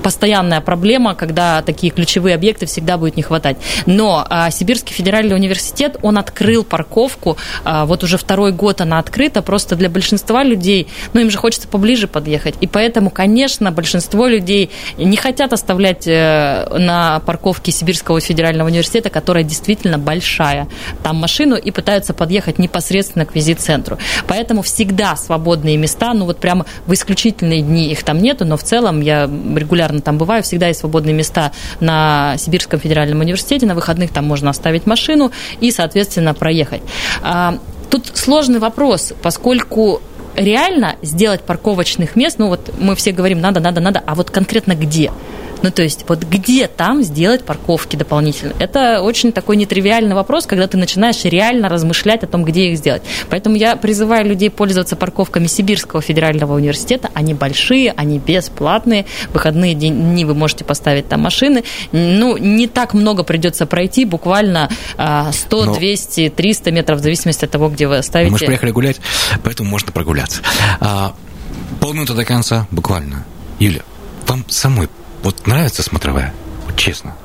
постоянная 0.04 0.62
проблема, 0.62 1.16
когда 1.16 1.62
такие 1.62 1.92
ключевые 1.92 2.36
объекты 2.36 2.66
всегда 2.66 2.98
будет 2.98 3.16
не 3.16 3.24
хватать. 3.24 3.58
Но 3.86 4.26
а, 4.30 4.52
Сибирский 4.52 4.94
федеральный 4.94 5.36
университет, 5.36 5.98
он 6.02 6.18
открыл 6.18 6.64
парковку, 6.64 7.38
а, 7.64 7.86
вот 7.86 8.04
уже 8.04 8.18
второй 8.18 8.52
год 8.52 8.82
она 8.82 9.00
открыта, 9.00 9.42
просто 9.42 9.76
для 9.76 9.90
большинства 9.90 10.44
людей, 10.44 10.88
ну, 11.14 11.22
им 11.22 11.32
же 11.32 11.38
хочется 11.38 11.68
поближе 11.68 12.08
подъехать, 12.08 12.56
и 12.60 12.68
поэтому, 12.68 13.10
конечно, 13.10 13.72
большинство 13.72 14.28
людей 14.28 14.70
не 14.98 15.18
хотят 15.18 15.54
оставлять 15.54 16.08
э, 16.08 16.68
на 16.78 17.22
парковке 17.22 17.72
Сибирского 17.72 18.20
федерального 18.20 18.68
университета, 18.68 19.10
которая 19.10 19.44
действительно 19.44 19.98
большая, 19.98 20.68
там 21.02 21.18
машину 21.18 21.56
и 21.56 21.72
пытаются 21.72 22.14
подъехать 22.14 22.60
непосредственно 22.60 23.26
к 23.26 23.36
визит-центру. 23.36 23.98
Поэтому 24.28 24.62
всегда 24.62 25.16
свободные 25.16 25.78
места, 25.78 26.14
ну, 26.14 26.26
вот 26.26 26.40
прямо 26.40 26.66
в 26.86 26.94
исключительные 26.94 27.62
дни 27.62 27.92
их 27.92 28.04
там 28.04 28.20
нету, 28.20 28.46
но 28.46 28.58
в 28.58 28.64
целом 28.64 29.02
я 29.02 29.13
регулярно 29.22 30.02
там 30.02 30.18
бываю, 30.18 30.44
всегда 30.44 30.68
есть 30.68 30.80
свободные 30.80 31.14
места 31.14 31.52
на 31.80 32.36
Сибирском 32.38 32.80
федеральном 32.80 33.20
университете, 33.20 33.66
на 33.66 33.76
выходных 33.76 34.12
там 34.12 34.26
можно 34.26 34.50
оставить 34.50 34.86
машину 34.86 35.32
и, 35.62 35.72
соответственно, 35.72 36.34
проехать. 36.34 36.82
А, 37.22 37.58
тут 37.90 38.12
сложный 38.14 38.60
вопрос, 38.60 39.14
поскольку 39.22 40.02
реально 40.36 40.96
сделать 41.02 41.42
парковочных 41.42 42.16
мест, 42.16 42.40
ну 42.40 42.48
вот 42.48 42.74
мы 42.80 42.96
все 42.96 43.12
говорим, 43.12 43.42
надо, 43.42 43.60
надо, 43.60 43.82
надо, 43.82 44.02
а 44.06 44.16
вот 44.16 44.30
конкретно 44.32 44.76
где? 44.76 45.12
Ну, 45.64 45.72
то 45.72 45.82
есть, 45.82 46.06
вот 46.08 46.24
где 46.24 46.68
там 46.68 47.02
сделать 47.02 47.44
парковки 47.44 47.96
дополнительно? 47.96 48.54
Это 48.60 49.02
очень 49.02 49.32
такой 49.32 49.56
нетривиальный 49.56 50.14
вопрос, 50.14 50.46
когда 50.46 50.68
ты 50.68 50.78
начинаешь 50.78 51.24
реально 51.24 51.70
размышлять 51.70 52.24
о 52.24 52.28
том, 52.28 52.44
где 52.44 52.70
их 52.70 52.78
сделать. 52.78 53.02
Поэтому 53.30 53.56
я 53.56 53.76
призываю 53.76 54.28
людей 54.28 54.50
пользоваться 54.50 54.96
парковками 54.96 55.48
Сибирского 55.48 56.02
федерального 56.02 56.54
университета. 56.54 57.10
Они 57.14 57.34
большие, 57.34 57.94
они 57.96 58.20
бесплатные. 58.20 59.06
В 59.30 59.34
выходные 59.34 59.74
дни 59.74 60.26
вы 60.26 60.36
можете 60.36 60.66
поставить 60.66 61.08
там 61.08 61.22
машины. 61.22 61.64
Ну, 61.92 62.38
не 62.38 62.68
так 62.68 62.94
много 62.94 63.24
придется 63.24 63.66
пройти, 63.66 64.06
буквально 64.06 64.70
100, 64.96 65.66
Но... 65.66 65.76
200, 65.76 66.34
300 66.36 66.72
метров, 66.72 67.00
в 67.00 67.04
зависимости 67.04 67.46
от 67.46 67.52
того, 67.52 67.70
где 67.70 67.88
вы 67.88 68.04
ставите. 68.04 68.32
Мы 68.32 68.38
же 68.38 68.46
приехали 68.46 68.72
гулять, 68.72 69.00
поэтому 69.44 69.70
можно 69.70 69.92
прогуляться. 69.92 70.42
А, 70.82 71.16
полминуты 71.80 72.14
до 72.14 72.26
конца, 72.26 72.68
буквально. 72.70 73.26
Юля, 73.60 73.82
вам 74.28 74.44
самой 74.50 74.90
вот 75.24 75.48
нравится 75.48 75.82
смотровая? 75.82 76.34
Вот 76.68 76.78
честно. 76.78 77.16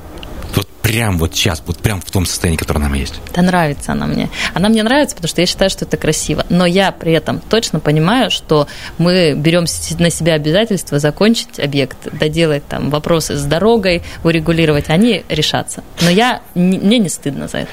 Вот 0.54 0.66
прям 0.68 1.18
вот 1.18 1.34
сейчас, 1.34 1.62
вот 1.66 1.78
прям 1.78 2.00
в 2.00 2.10
том 2.10 2.24
состоянии, 2.24 2.56
которое 2.56 2.80
нам 2.80 2.94
есть. 2.94 3.20
Да 3.34 3.42
нравится 3.42 3.92
она 3.92 4.06
мне. 4.06 4.30
Она 4.54 4.68
мне 4.68 4.82
нравится, 4.82 5.14
потому 5.14 5.28
что 5.28 5.42
я 5.42 5.46
считаю, 5.46 5.68
что 5.68 5.84
это 5.84 5.96
красиво. 5.96 6.46
Но 6.48 6.64
я 6.64 6.90
при 6.92 7.12
этом 7.12 7.40
точно 7.40 7.80
понимаю, 7.80 8.30
что 8.30 8.66
мы 8.96 9.34
берем 9.34 9.66
на 9.98 10.10
себя 10.10 10.34
обязательство 10.34 10.98
закончить 10.98 11.60
объект, 11.60 11.98
доделать 12.12 12.66
там 12.66 12.88
вопросы 12.90 13.36
с 13.36 13.42
дорогой, 13.42 14.02
урегулировать, 14.24 14.88
они 14.88 15.24
решатся. 15.28 15.82
Но 16.00 16.08
я, 16.08 16.40
мне 16.54 16.98
не 16.98 17.08
стыдно 17.08 17.48
за 17.48 17.58
это. 17.58 17.70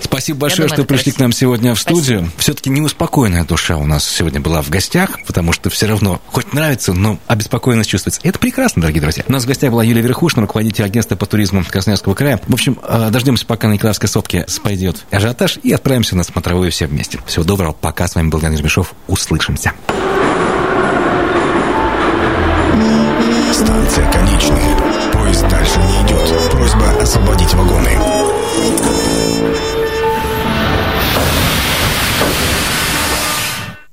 Спасибо 0.00 0.40
большое, 0.40 0.68
думаю, 0.68 0.76
что 0.76 0.84
пришли 0.86 1.04
красиво. 1.04 1.16
к 1.16 1.20
нам 1.20 1.32
сегодня 1.32 1.74
в 1.74 1.80
студию. 1.80 2.20
Спасибо. 2.20 2.40
Все-таки 2.40 2.70
неуспокоенная 2.70 3.44
душа 3.44 3.76
у 3.76 3.86
нас 3.86 4.04
сегодня 4.08 4.40
была 4.40 4.62
в 4.62 4.70
гостях, 4.70 5.18
потому 5.26 5.52
что 5.52 5.70
все 5.70 5.86
равно, 5.86 6.20
хоть 6.26 6.52
нравится, 6.52 6.92
но 6.92 7.18
обеспокоенность 7.26 7.90
чувствуется. 7.90 8.20
Это 8.22 8.38
прекрасно, 8.38 8.82
дорогие 8.82 9.02
друзья. 9.02 9.24
У 9.26 9.32
нас 9.32 9.44
в 9.44 9.46
гостях 9.46 9.70
была 9.72 9.84
Юлия 9.84 10.02
Верхушина, 10.02 10.42
руководитель 10.42 10.84
агентства 10.84 11.16
по 11.16 11.26
туризму 11.26 11.64
Красноярского 11.64 12.14
края. 12.14 12.40
В 12.46 12.54
общем, 12.54 12.78
э, 12.82 13.10
дождемся, 13.10 13.46
пока 13.46 13.68
на 13.68 13.72
Николаевской 13.74 14.08
сопке 14.08 14.44
спойдет 14.48 15.04
ажиотаж, 15.10 15.58
и 15.62 15.72
отправимся 15.72 16.16
на 16.16 16.24
смотровую 16.24 16.70
все 16.70 16.86
вместе. 16.86 17.18
Всего 17.26 17.44
доброго. 17.44 17.72
Пока. 17.72 18.06
С 18.06 18.14
вами 18.14 18.28
был 18.28 18.40
Леонид 18.40 18.60
Жмешов. 18.60 18.94
Услышимся. 19.08 19.72
Станция 23.52 24.12
конечная. 24.12 24.76
Поезд 25.12 25.48
дальше 25.48 25.78
не 25.78 26.06
идет. 26.06 26.50
Просьба 26.50 27.02
освободить 27.02 27.54
вагоны. 27.54 27.98